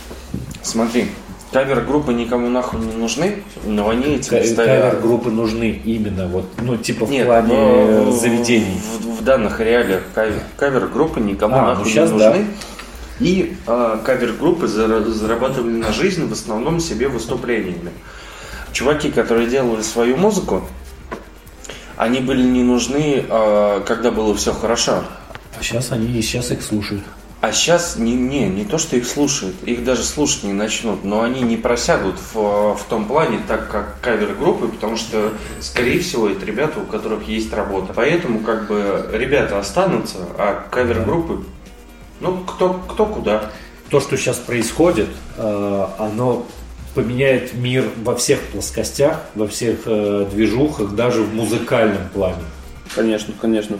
Смотри, 0.62 1.08
кавер-группы 1.52 2.14
никому 2.14 2.50
нахуй 2.50 2.80
не 2.80 2.94
нужны, 2.94 3.44
но 3.66 3.90
они 3.90 4.16
этим 4.16 4.44
ставят. 4.46 4.56
кавер-группы 4.56 5.30
нужны 5.32 5.82
именно 5.84 6.28
вот, 6.28 6.46
ну 6.62 6.76
типа 6.78 7.06
в 7.06 7.12
Нет, 7.12 7.26
плане 7.26 7.48
но 7.54 8.10
э, 8.10 8.12
заведений. 8.12 8.80
В, 9.02 9.20
в 9.22 9.24
данных 9.24 9.60
реалиях 9.60 10.04
кавер- 10.14 10.42
кавер-группы 10.58 11.20
никому 11.20 11.56
А, 11.56 11.62
ну 11.62 11.68
нахуй 11.68 11.92
щас 11.92 12.12
не 12.12 12.20
да. 12.20 12.30
нужны. 12.30 12.46
И 13.20 13.58
а, 13.66 13.98
кавер-группы 14.04 14.68
зара- 14.68 15.04
зарабатывали 15.04 15.72
на 15.78 15.92
жизнь 15.92 16.28
в 16.28 16.32
основном 16.34 16.80
себе 16.80 17.08
выступлениями. 17.08 17.92
Чуваки, 18.74 19.10
которые 19.10 19.48
делали 19.48 19.82
свою 19.82 20.18
музыку, 20.18 20.64
они 21.96 22.20
были 22.20 22.44
не 22.44 22.62
нужны, 22.64 23.26
а, 23.30 23.82
когда 23.82 24.12
было 24.12 24.36
все 24.36 24.54
хорошо. 24.54 25.04
А 25.60 25.64
сейчас 25.64 25.92
они, 25.92 26.22
сейчас 26.22 26.52
их 26.52 26.62
слушают. 26.62 27.04
А 27.39 27.52
сейчас 27.52 27.97
не, 27.97 28.13
не, 28.13 28.50
не 28.50 28.65
то, 28.65 28.80
что 28.80 28.97
их 28.97 29.08
слушают, 29.08 29.56
их 29.63 29.84
даже 29.84 30.04
слушать 30.04 30.43
не 30.43 30.54
начнут, 30.54 31.04
но 31.04 31.21
они 31.21 31.41
не 31.41 31.56
просядут 31.56 32.15
в, 32.34 32.73
в 32.73 32.84
том 32.89 33.06
плане, 33.06 33.39
так 33.47 33.69
как 33.69 34.02
кавер-группы, 34.02 34.69
потому 34.69 34.97
что, 34.97 35.34
скорее 35.60 36.00
всего, 36.00 36.28
это 36.30 36.43
ребята, 36.47 36.80
у 36.80 36.86
которых 36.86 37.28
есть 37.28 37.54
работа. 37.54 37.93
Поэтому, 37.95 38.39
как 38.39 38.67
бы, 38.67 39.08
ребята 39.13 39.60
останутся, 39.60 40.17
а 40.38 40.67
кавер-группы, 40.71 41.43
ну, 42.21 42.38
кто, 42.39 42.73
кто 42.73 43.06
куда. 43.06 43.52
То, 43.89 44.00
что 44.00 44.17
сейчас 44.17 44.38
происходит, 44.38 45.10
э, 45.38 45.88
оно 46.00 46.47
поменяет 46.95 47.54
мир 47.54 47.86
во 48.04 48.15
всех 48.15 48.39
плоскостях, 48.41 49.21
во 49.36 49.47
всех 49.47 49.82
э, 49.86 50.28
движухах, 50.32 50.95
даже 50.95 51.21
в 51.21 51.36
музыкальном 51.36 52.10
плане. 52.10 52.41
Конечно, 52.95 53.36
конечно. 53.39 53.78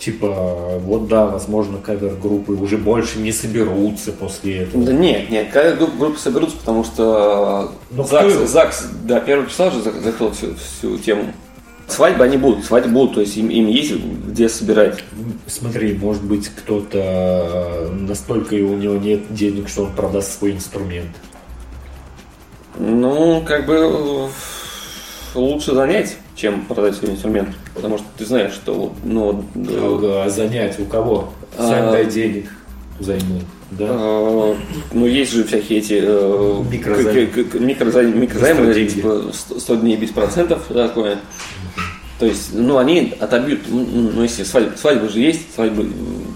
Типа, 0.00 0.78
вот 0.82 1.08
да, 1.08 1.26
возможно, 1.26 1.76
кавер-группы 1.78 2.52
уже 2.54 2.78
больше 2.78 3.18
не 3.18 3.32
соберутся 3.32 4.12
после 4.12 4.60
этого. 4.62 4.82
Да 4.82 4.92
нет, 4.94 5.28
нет, 5.30 5.50
когда 5.52 5.72
группы, 5.76 5.98
группы 5.98 6.18
соберутся, 6.18 6.56
потому 6.56 6.84
что 6.84 7.70
Ну, 7.90 8.04
ЗАГС, 8.04 8.34
кто- 8.34 8.46
ЗАГС 8.46 8.84
до 9.04 9.20
первого 9.20 9.46
числа 9.50 9.70
же 9.70 9.80
зак- 9.80 10.00
закрыл 10.02 10.30
всю, 10.32 10.54
всю 10.56 10.96
тему. 10.96 11.34
Свадьбы 11.86 12.24
они 12.24 12.38
будут, 12.38 12.64
свадьбы 12.64 12.92
будут, 12.92 13.16
то 13.16 13.20
есть 13.20 13.36
им, 13.36 13.50
им 13.50 13.66
есть 13.66 13.92
где 13.92 14.48
собирать. 14.48 15.04
Смотри, 15.46 15.92
может 15.94 16.22
быть, 16.22 16.48
кто-то 16.48 16.98
э, 16.98 17.88
настолько 17.92 18.54
у 18.54 18.76
него 18.76 18.94
нет 18.96 19.34
денег, 19.34 19.68
что 19.68 19.82
он 19.84 19.92
продаст 19.92 20.38
свой 20.38 20.52
инструмент. 20.52 21.10
Ну, 22.78 23.42
как 23.46 23.66
бы 23.66 23.74
э, 23.74 24.28
лучше 25.34 25.74
занять, 25.74 26.16
чем 26.40 26.62
продать 26.62 26.96
свой 26.96 27.12
инструмент. 27.12 27.50
Потому 27.74 27.98
что 27.98 28.06
ты 28.16 28.24
знаешь, 28.24 28.52
что 28.52 28.92
ну, 29.04 29.44
э, 29.54 30.22
А 30.24 30.30
занять 30.30 30.78
у 30.80 30.84
кого? 30.84 31.32
Сами 31.56 31.88
А. 31.88 31.92
дай 31.92 32.06
денег, 32.06 32.50
займу. 32.98 33.40
Да? 33.72 33.86
э, 33.88 34.54
ну, 34.92 35.06
есть 35.06 35.32
же 35.32 35.44
всякие 35.44 35.78
эти 35.80 36.00
э, 36.02 36.62
Микрозаймы. 36.70 38.12
микрозаймы, 38.16 38.74
деньги. 38.74 38.90
типа 38.94 39.24
100 39.32 39.60
100 39.60 39.74
дней 39.76 39.96
без 39.96 40.10
процентов, 40.10 40.62
такое. 40.68 41.18
То 42.18 42.26
есть, 42.26 42.50
ну, 42.52 42.78
они 42.78 43.14
отобьют, 43.20 43.60
ну, 43.68 43.86
ну, 44.14 44.22
если 44.22 44.44
свадьбы, 44.44 44.76
свадьбы 44.76 45.08
же 45.08 45.20
есть, 45.20 45.54
свадьбы 45.54 45.84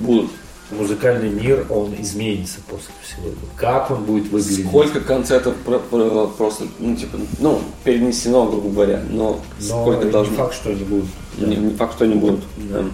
будут. 0.00 0.30
Музыкальный 0.78 1.28
мир, 1.30 1.66
он 1.70 1.94
изменится 2.00 2.58
после 2.68 2.92
всего 3.02 3.28
этого. 3.28 3.44
Как 3.56 3.90
он 3.90 4.04
будет 4.04 4.30
выглядеть? 4.30 4.66
Сколько 4.66 5.00
концертов 5.00 5.54
про- 5.64 5.78
про- 5.78 6.26
просто, 6.26 6.64
ну, 6.78 6.96
типа, 6.96 7.18
ну, 7.38 7.60
перенесено, 7.84 8.46
грубо 8.46 8.70
говоря, 8.70 9.02
но, 9.10 9.40
Но 9.60 9.64
сколько 9.64 10.04
не 10.06 10.10
должно. 10.12 10.34
факт, 10.37 10.54
что 10.54 10.70
они 10.70 10.84
будут. 10.84 11.06
да. 11.38 11.46
Не, 11.46 11.56
не 11.56 11.74
факт, 11.74 11.94
что 11.94 12.04
они 12.04 12.14
будут. 12.14 12.40
да. 12.56 12.84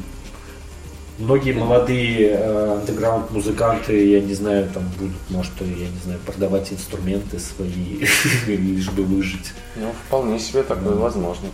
Многие 1.18 1.52
молодые 1.52 2.30
э, 2.30 2.78
андеграунд-музыканты, 2.80 4.08
я 4.10 4.20
не 4.20 4.32
знаю, 4.32 4.70
там 4.72 4.82
будут, 4.98 5.12
может, 5.28 5.52
я 5.60 5.66
не 5.88 6.00
знаю, 6.02 6.18
продавать 6.24 6.72
инструменты 6.72 7.38
свои, 7.38 8.06
лишь 8.46 8.88
бы 8.90 9.02
выжить. 9.02 9.52
Ну, 9.76 9.92
вполне 10.06 10.38
себе 10.38 10.62
такое 10.62 10.94
возможно. 10.96 11.48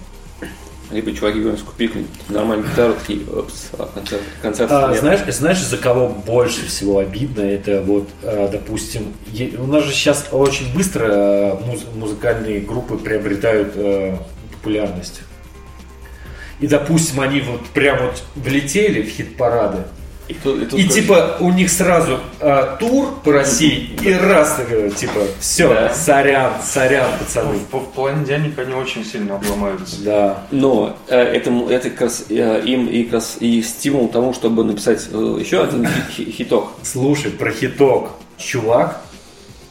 Либо 0.90 1.12
чуваки 1.12 1.40
говорят, 1.40 1.60
купи 1.62 1.88
какую-нибудь 1.88 2.30
нормальную 2.30 2.68
гитару, 2.70 2.94
такие, 2.94 3.20
опс, 3.28 3.70
а 3.72 3.90
концерт, 3.92 4.22
концерт 4.40 4.70
А, 4.72 4.90
нет. 4.92 5.00
знаешь, 5.00 5.20
знаешь, 5.34 5.60
за 5.60 5.78
кого 5.78 6.08
больше 6.08 6.66
всего 6.66 6.98
обидно? 6.98 7.40
Это 7.40 7.82
вот, 7.82 8.08
э, 8.22 8.48
допустим, 8.52 9.12
у 9.58 9.66
нас 9.66 9.82
же 9.82 9.92
сейчас 9.92 10.26
очень 10.30 10.72
быстро 10.72 11.06
э, 11.10 11.54
муз- 11.66 11.86
музыкальные 11.94 12.60
группы 12.60 12.96
приобретают 12.98 13.72
э, 13.74 14.16
популярность. 14.52 15.22
И, 16.60 16.68
допустим, 16.68 17.20
они 17.20 17.40
вот 17.40 17.66
прям 17.66 17.98
вот 18.06 18.22
влетели 18.36 19.02
в 19.02 19.08
хит-парады. 19.08 19.78
И, 20.28 20.34
тут- 20.34 20.62
и 20.62 20.66
тут, 20.66 20.78
И 20.78 20.82
короче, 20.82 21.00
типа 21.02 21.36
у 21.40 21.52
них 21.52 21.70
сразу 21.70 22.18
а, 22.40 22.76
тур 22.80 23.14
по 23.22 23.32
России 23.32 23.90
и 24.02 24.12
раз 24.12 24.60
типа 24.98 25.20
все, 25.38 25.68
Да. 25.68 25.94
сорян, 25.94 26.52
сорян, 26.64 27.10
пацаны. 27.18 27.58
В, 27.70 27.76
в 27.78 27.92
плане 27.92 28.24
денег 28.26 28.58
они 28.58 28.74
очень 28.74 29.04
сильно 29.04 29.36
обломаются. 29.36 30.02
Да. 30.02 30.42
Но 30.50 30.96
э, 31.08 31.16
это, 31.16 31.50
это 31.70 31.90
как 31.90 32.00
раз 32.02 32.24
э, 32.28 32.62
им 32.64 32.86
и 32.88 33.04
как 33.04 33.14
раз 33.14 33.36
и 33.38 33.62
стимул 33.62 34.08
тому, 34.08 34.34
чтобы 34.34 34.64
написать 34.64 35.06
э, 35.12 35.36
еще 35.40 35.62
один 35.62 35.86
хи- 35.86 36.24
хи- 36.24 36.30
хиток. 36.32 36.72
Слушай, 36.82 37.30
про 37.30 37.52
хиток. 37.52 38.10
Чувак, 38.38 39.00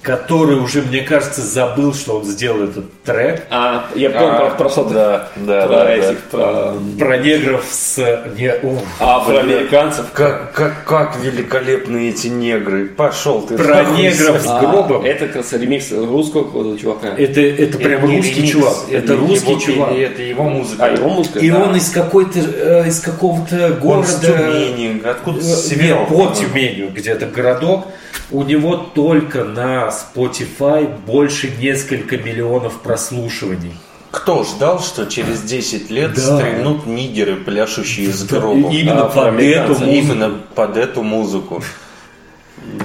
который 0.05 0.57
уже, 0.57 0.83
мне 0.83 1.01
кажется, 1.01 1.41
забыл, 1.41 1.91
что 1.95 2.19
он 2.19 2.25
сделал 2.25 2.65
этот 2.65 2.85
трек 3.01 3.41
А, 3.49 3.87
я 3.95 4.11
помню 4.11 4.45
А, 4.45 4.49
про, 4.51 4.69
про 4.69 4.83
да, 4.83 5.29
да, 5.35 5.65
про 5.65 5.75
да, 5.77 5.95
этих, 5.95 6.19
про 6.25 6.73
про 6.99 7.17
негров 7.17 7.65
с... 7.69 7.97
Не, 8.37 8.53
ух, 8.61 8.79
афроамериканцев. 8.99 10.05
Как, 10.13 10.53
как, 10.53 10.83
как 10.85 11.17
великолепны 11.23 12.09
эти 12.09 12.27
негры. 12.27 12.87
Пошел 12.89 13.41
ты. 13.41 13.57
Про 13.57 13.83
нахуй 13.83 13.97
негров 13.97 14.41
с 14.41 14.45
А, 14.47 14.59
гробом. 14.59 15.03
это 15.05 15.25
как 15.25 15.37
раз 15.37 15.53
ремикс 15.53 15.91
русского 15.91 16.43
какого-то 16.43 16.79
чувака. 16.79 17.07
Это, 17.17 17.41
это 17.41 17.77
прям 17.79 18.03
Это 18.05 18.15
русский 18.15 18.35
ремикс, 18.35 18.51
чувак. 18.51 18.75
Это, 18.91 19.15
русский 19.15 19.51
его- 19.51 19.59
чувак. 19.59 19.91
и 19.91 19.97
Это 19.97 20.21
его 20.21 20.43
музыка. 20.43 20.85
А, 20.85 20.89
его 20.89 21.09
музыка? 21.09 21.39
И 21.39 21.49
да. 21.49 21.63
он 21.63 21.75
из 21.75 21.89
какой-то, 21.89 22.39
э, 22.39 22.87
из 22.87 22.99
какого-то 22.99 23.65
Он 23.73 23.79
города... 23.79 24.07
с 24.07 24.19
Тюмени. 24.19 25.01
Откуда? 25.03 25.41
С 25.41 25.71
Нет, 25.71 26.07
по-моему. 26.07 26.35
Тюменью, 26.35 26.89
где-то 26.93 27.25
городок. 27.25 27.87
У 28.31 28.43
него 28.43 28.75
только 28.77 29.43
на 29.43 29.89
Spotify 29.89 30.87
больше 31.05 31.51
несколько 31.59 32.17
миллионов 32.17 32.79
прослушиваний. 32.81 33.77
Кто 34.11 34.43
ждал, 34.43 34.79
что 34.79 35.05
через 35.05 35.41
10 35.41 35.89
лет 35.89 36.13
Да. 36.15 36.37
стрельнут 36.37 36.85
нигеры, 36.85 37.35
пляшущие 37.35 38.07
из 38.07 38.23
гроба? 38.23 38.69
Именно 38.71 39.05
А, 39.05 39.09
под 39.09 39.39
эту 39.41 39.73
музыку. 39.73 39.91
Именно 39.91 40.29
под 40.55 40.77
эту 40.77 41.03
музыку. 41.03 41.63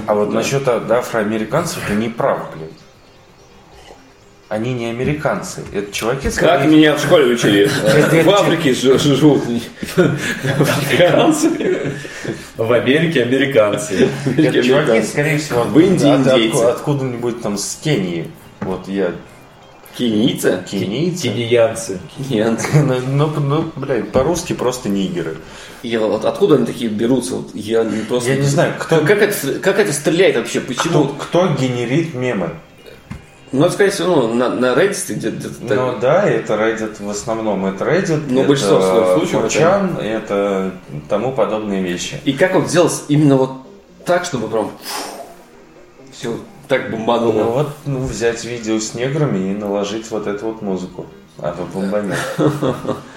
А 0.06 0.14
вот 0.14 0.32
насчет 0.32 0.64
да, 0.64 0.98
афроамериканцев 0.98 1.78
ты 1.86 1.94
не 1.94 2.08
прав, 2.08 2.50
блядь. 2.54 2.70
Они 4.50 4.74
не 4.74 4.86
американцы. 4.86 5.60
Это 5.72 5.92
чуваки, 5.92 6.24
Как 6.24 6.32
скорее- 6.32 6.66
меня 6.66 6.96
в 6.96 7.00
школе 7.00 7.26
учили? 7.34 7.66
В 8.24 8.28
Африке 8.30 8.74
живут 8.74 9.42
африканцы. 10.58 11.50
В 12.56 12.72
Америке 12.72 13.22
американцы. 13.22 14.08
Это 14.36 14.62
чуваки, 14.62 15.02
скорее 15.06 15.38
всего, 15.38 15.62
В 15.62 15.78
Индии 15.78 16.68
откуда-нибудь 16.68 17.40
там 17.42 17.56
с 17.56 17.78
Кении. 17.82 18.28
Вот 18.60 18.88
я 18.88 19.12
Кенийцы? 19.96 20.62
кенийцы. 20.70 21.22
Кениянцы. 21.28 22.00
Кенийцы. 22.16 22.66
Ну, 22.74 23.00
ну, 23.28 23.40
ну, 23.40 23.72
блядь, 23.76 24.10
по-русски 24.10 24.52
просто 24.52 24.88
нигеры. 24.88 25.36
Я 25.82 26.00
вот 26.00 26.24
откуда 26.24 26.56
они 26.56 26.66
такие 26.66 26.90
берутся? 26.90 27.36
Вот 27.36 27.50
я 27.54 27.84
не 27.84 28.02
просто. 28.02 28.30
Я 28.30 28.36
не 28.36 28.42
знаю, 28.46 28.74
кто- 28.78 29.00
Как 29.00 29.22
это, 29.22 29.58
как 29.60 29.78
это 29.78 29.92
стреляет 29.92 30.36
вообще? 30.36 30.60
Кто, 30.60 30.74
Почему? 30.74 31.04
кто 31.18 31.48
генерит 31.54 32.14
мемы? 32.14 32.50
Ну, 33.52 33.64
это, 33.64 33.74
скорее 33.74 33.90
всего, 33.90 34.14
ну, 34.14 34.34
на, 34.34 34.48
на 34.50 34.66
Reddit 34.74 35.12
где-то 35.14 35.48
так. 35.48 35.76
Ну 35.76 35.98
да, 36.00 36.28
это 36.28 36.54
Reddit 36.54 37.04
в 37.04 37.10
основном. 37.10 37.66
Это 37.66 37.84
Reddit, 37.84 38.22
Ну, 38.28 38.40
это 38.40 38.48
большинство 38.48 38.80
случаев 39.18 39.44
это- 39.44 39.54
4chan, 39.58 40.00
это 40.00 40.70
тому 41.08 41.32
подобные 41.32 41.82
вещи. 41.82 42.20
И 42.24 42.32
как 42.32 42.54
вот 42.54 42.68
сделать 42.68 43.02
именно 43.08 43.36
вот 43.36 43.50
так, 44.04 44.24
чтобы 44.24 44.48
прям 44.48 44.70
все 46.12 46.36
так 46.68 46.90
Ну 46.90 46.98
бомбануло? 46.98 47.42
вот, 47.44 47.68
ну, 47.86 47.98
взять 48.04 48.44
видео 48.44 48.78
с 48.78 48.94
неграми 48.94 49.50
и 49.50 49.54
наложить 49.54 50.08
вот 50.12 50.28
эту 50.28 50.46
вот 50.46 50.62
музыку. 50.62 51.06
А 51.38 51.50
то 51.52 51.64
бомбанет. 51.74 52.16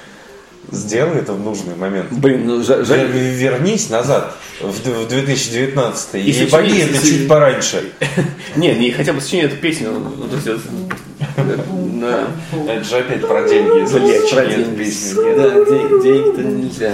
Сделай 0.71 1.19
это 1.19 1.33
в 1.33 1.39
нужный 1.39 1.75
момент. 1.75 2.11
Блин, 2.11 2.47
ну 2.47 2.61
жа- 2.61 2.79
Вер- 2.81 2.85
жаль. 2.85 3.07
Вернись 3.11 3.89
назад 3.89 4.35
в 4.59 4.83
д- 4.83 4.91
в 4.91 5.07
2019 5.07 6.15
и 6.15 6.31
ебани 6.31 6.69
чуть- 6.69 6.79
это 6.81 6.93
если- 6.95 7.17
чуть 7.19 7.27
пораньше. 7.27 7.91
Не, 8.55 8.73
не 8.75 8.91
хотя 8.91 9.13
бы 9.13 9.21
сочини 9.21 9.43
эту 9.43 9.57
песню. 9.57 9.91
ну, 9.91 10.27
то 10.27 10.35
есть 10.35 10.47
это- 10.47 10.59
Да. 12.01 12.27
Это 12.67 12.83
же 12.83 12.97
опять 12.97 13.21
про 13.27 13.47
деньги. 13.47 13.69
про 14.31 14.45
деньги. 14.45 14.75
песню. 14.77 15.23
Да, 15.35 15.49
де- 15.49 16.03
денег-то 16.03 16.41
нельзя. 16.41 16.93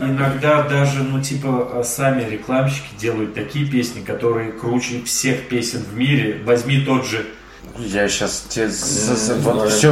Иногда 0.00 0.62
даже, 0.62 1.02
ну, 1.02 1.20
типа, 1.22 1.82
сами 1.84 2.28
рекламщики 2.28 2.88
делают 2.98 3.34
такие 3.34 3.66
песни, 3.66 4.00
которые 4.02 4.52
круче 4.52 5.02
всех 5.04 5.48
песен 5.48 5.80
в 5.92 5.96
мире. 5.96 6.38
Возьми 6.44 6.80
тот 6.86 7.06
же 7.06 7.26
Я 7.78 8.08
сейчас 8.08 8.44
тебе 8.48 8.68
за- 8.68 9.14
за- 9.16 9.34
вот 9.36 9.70
все 9.70 9.90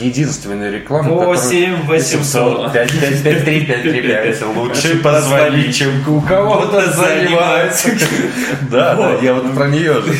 единственная 0.00 0.70
реклама, 0.70 1.10
8 1.26 1.86
800 1.86 2.72
5 2.72 2.90
5 3.00 3.22
5 3.22 3.44
3 3.44 3.60
5 3.66 3.82
3 3.82 4.02
5 4.02 4.42
лучше 4.56 4.96
позвони, 4.98 5.72
чем 5.72 6.08
у 6.08 6.20
кого-то 6.22 6.90
занимается. 6.92 7.90
Да, 8.70 8.94
да, 8.96 9.12
я 9.22 9.34
вот 9.34 9.54
про 9.54 9.68
нее 9.68 9.94
же. 10.02 10.12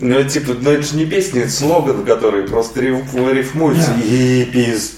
Ну, 0.00 0.18
это 0.18 0.30
типа, 0.30 0.54
ну 0.60 0.70
это 0.70 0.82
же 0.82 0.96
не 0.96 1.04
песня, 1.06 1.42
это 1.42 1.50
слоган, 1.52 2.04
который 2.04 2.42
просто 2.44 2.80
риф- 2.80 3.14
рифмуется. 3.32 3.92
И 4.02 4.44
пиз. 4.52 4.94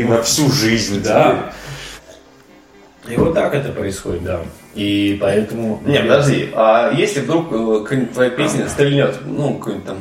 И 0.00 0.04
на 0.04 0.22
всю 0.22 0.50
жизнь. 0.52 1.02
Да. 1.02 1.52
И 3.08 3.16
вот 3.16 3.34
так 3.34 3.54
это 3.54 3.70
происходит, 3.72 4.22
да. 4.24 4.40
И 4.74 5.16
поэтому... 5.20 5.80
Не, 5.84 6.00
подожди, 6.00 6.50
а 6.54 6.90
если 6.92 7.20
вдруг 7.20 7.46
э, 7.52 8.06
твоя 8.12 8.30
песня 8.30 8.68
стрельнет, 8.68 9.16
ну, 9.24 9.54
какой-нибудь 9.54 9.86
там, 9.86 9.98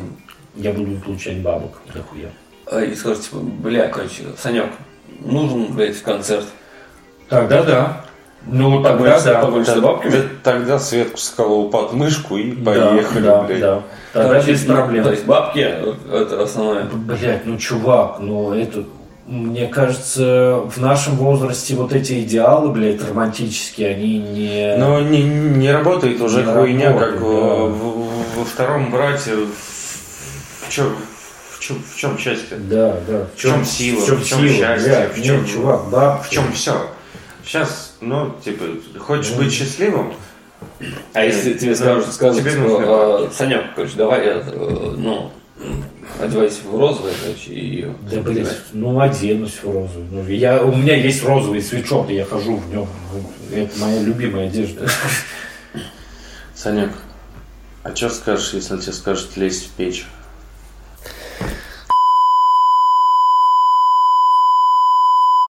Я 0.55 0.71
буду 0.73 0.95
получать 0.99 1.37
бабок, 1.41 1.79
нахуя. 1.93 2.29
э, 2.71 2.85
и 2.87 2.95
скажешь, 2.95 3.25
типа, 3.25 3.37
бля, 3.37 3.87
короче, 3.89 4.23
Санек, 4.37 4.65
нужен, 5.19 5.73
блядь, 5.73 5.95
в 5.95 6.03
концерт. 6.03 6.45
Тогда 7.29 7.63
да. 7.63 8.05
Ну, 8.45 8.83
тогда 8.83 8.97
Погонишься- 9.15 9.23
да. 9.33 9.41
погонишься 9.41 9.81
бабками? 9.81 10.11
Тогда- 10.11 10.27
Тогда 10.43 10.79
Светку 10.79 11.17
сколол 11.17 11.69
под 11.69 11.93
мышку 11.93 12.35
и 12.37 12.51
Да, 12.51 12.71
поехали, 12.71 13.23
да, 13.23 13.41
блядь. 13.43 13.59
да. 13.61 13.83
Тогда 14.11 14.29
Короче, 14.29 14.51
без 14.51 14.65
проблем. 14.65 15.03
То 15.05 15.11
есть 15.11 15.25
бабки, 15.25 15.59
это 15.59 16.43
основное. 16.43 16.83
Блять, 16.85 17.45
ну 17.45 17.57
чувак, 17.57 18.17
ну 18.19 18.53
это, 18.53 18.83
мне 19.25 19.67
кажется, 19.67 20.61
в 20.65 20.77
нашем 20.79 21.15
возрасте 21.15 21.75
вот 21.75 21.93
эти 21.93 22.21
идеалы, 22.23 22.69
блядь, 22.71 23.01
романтические, 23.07 23.95
они 23.95 24.17
не... 24.19 24.75
Но 24.77 24.99
не, 25.01 25.23
не 25.23 25.71
работает 25.71 26.19
уже 26.21 26.43
Не 26.43 26.51
хуйня, 26.53 26.87
работает, 26.89 27.13
как 27.13 27.21
да. 27.21 27.27
э, 27.27 27.67
в- 27.69 28.37
во 28.39 28.45
втором 28.45 28.91
брате. 28.91 29.31
В, 29.35 30.69
чем, 30.69 30.95
в, 31.51 31.59
чем, 31.59 31.81
в 31.83 31.95
чем 31.97 32.17
счастье? 32.17 32.57
Да, 32.57 32.97
да. 33.07 33.27
В 33.35 33.39
чем 33.39 33.63
сила, 33.63 34.01
В 34.01 34.05
чем 34.07 34.17
в 34.17 34.25
чем 34.25 34.39
сила, 34.39 34.49
счастье, 34.49 34.89
блядь, 34.91 35.17
в 35.17 35.23
чем- 35.23 35.37
нет, 35.41 35.49
чувак, 35.49 35.89
бабки. 35.89 36.27
В 36.27 36.29
чем 36.29 36.51
все? 36.53 36.73
Сейчас, 37.45 37.95
ну, 38.01 38.33
типа, 38.43 38.65
хочешь 38.99 39.33
быть 39.33 39.51
счастливым? 39.53 40.13
А 41.13 41.23
если 41.23 41.53
тебе 41.53 41.75
скажут, 41.75 42.11
скажут, 42.13 42.41
Тебе 42.41 42.51
типа, 42.51 42.63
нужно- 42.63 42.85
э, 43.27 43.29
Санек, 43.33 43.61
короче, 43.75 43.93
давай, 43.95 44.21
э, 44.25 44.43
ну, 44.97 45.31
одевайся 46.19 46.61
в 46.65 46.77
розовое, 46.77 47.13
короче, 47.21 47.53
и 47.53 47.87
Да, 48.09 48.21
блядь, 48.21 48.57
ну 48.73 48.99
оденусь 48.99 49.59
в 49.61 49.65
розовый. 49.65 50.07
Ну, 50.11 50.27
я, 50.27 50.63
у 50.63 50.75
меня 50.75 50.95
есть 50.95 51.23
розовый 51.23 51.59
и 52.09 52.15
я 52.15 52.25
хожу 52.25 52.57
в 52.57 52.69
нем. 52.69 52.87
Это 53.51 53.79
моя 53.79 54.01
любимая 54.01 54.47
одежда. 54.47 54.87
Санек, 56.55 56.91
а 57.83 57.95
что 57.95 58.09
скажешь, 58.09 58.53
если 58.53 58.77
тебе 58.77 58.93
скажут 58.93 59.35
лезть 59.37 59.67
в 59.67 59.69
печь? 59.71 60.05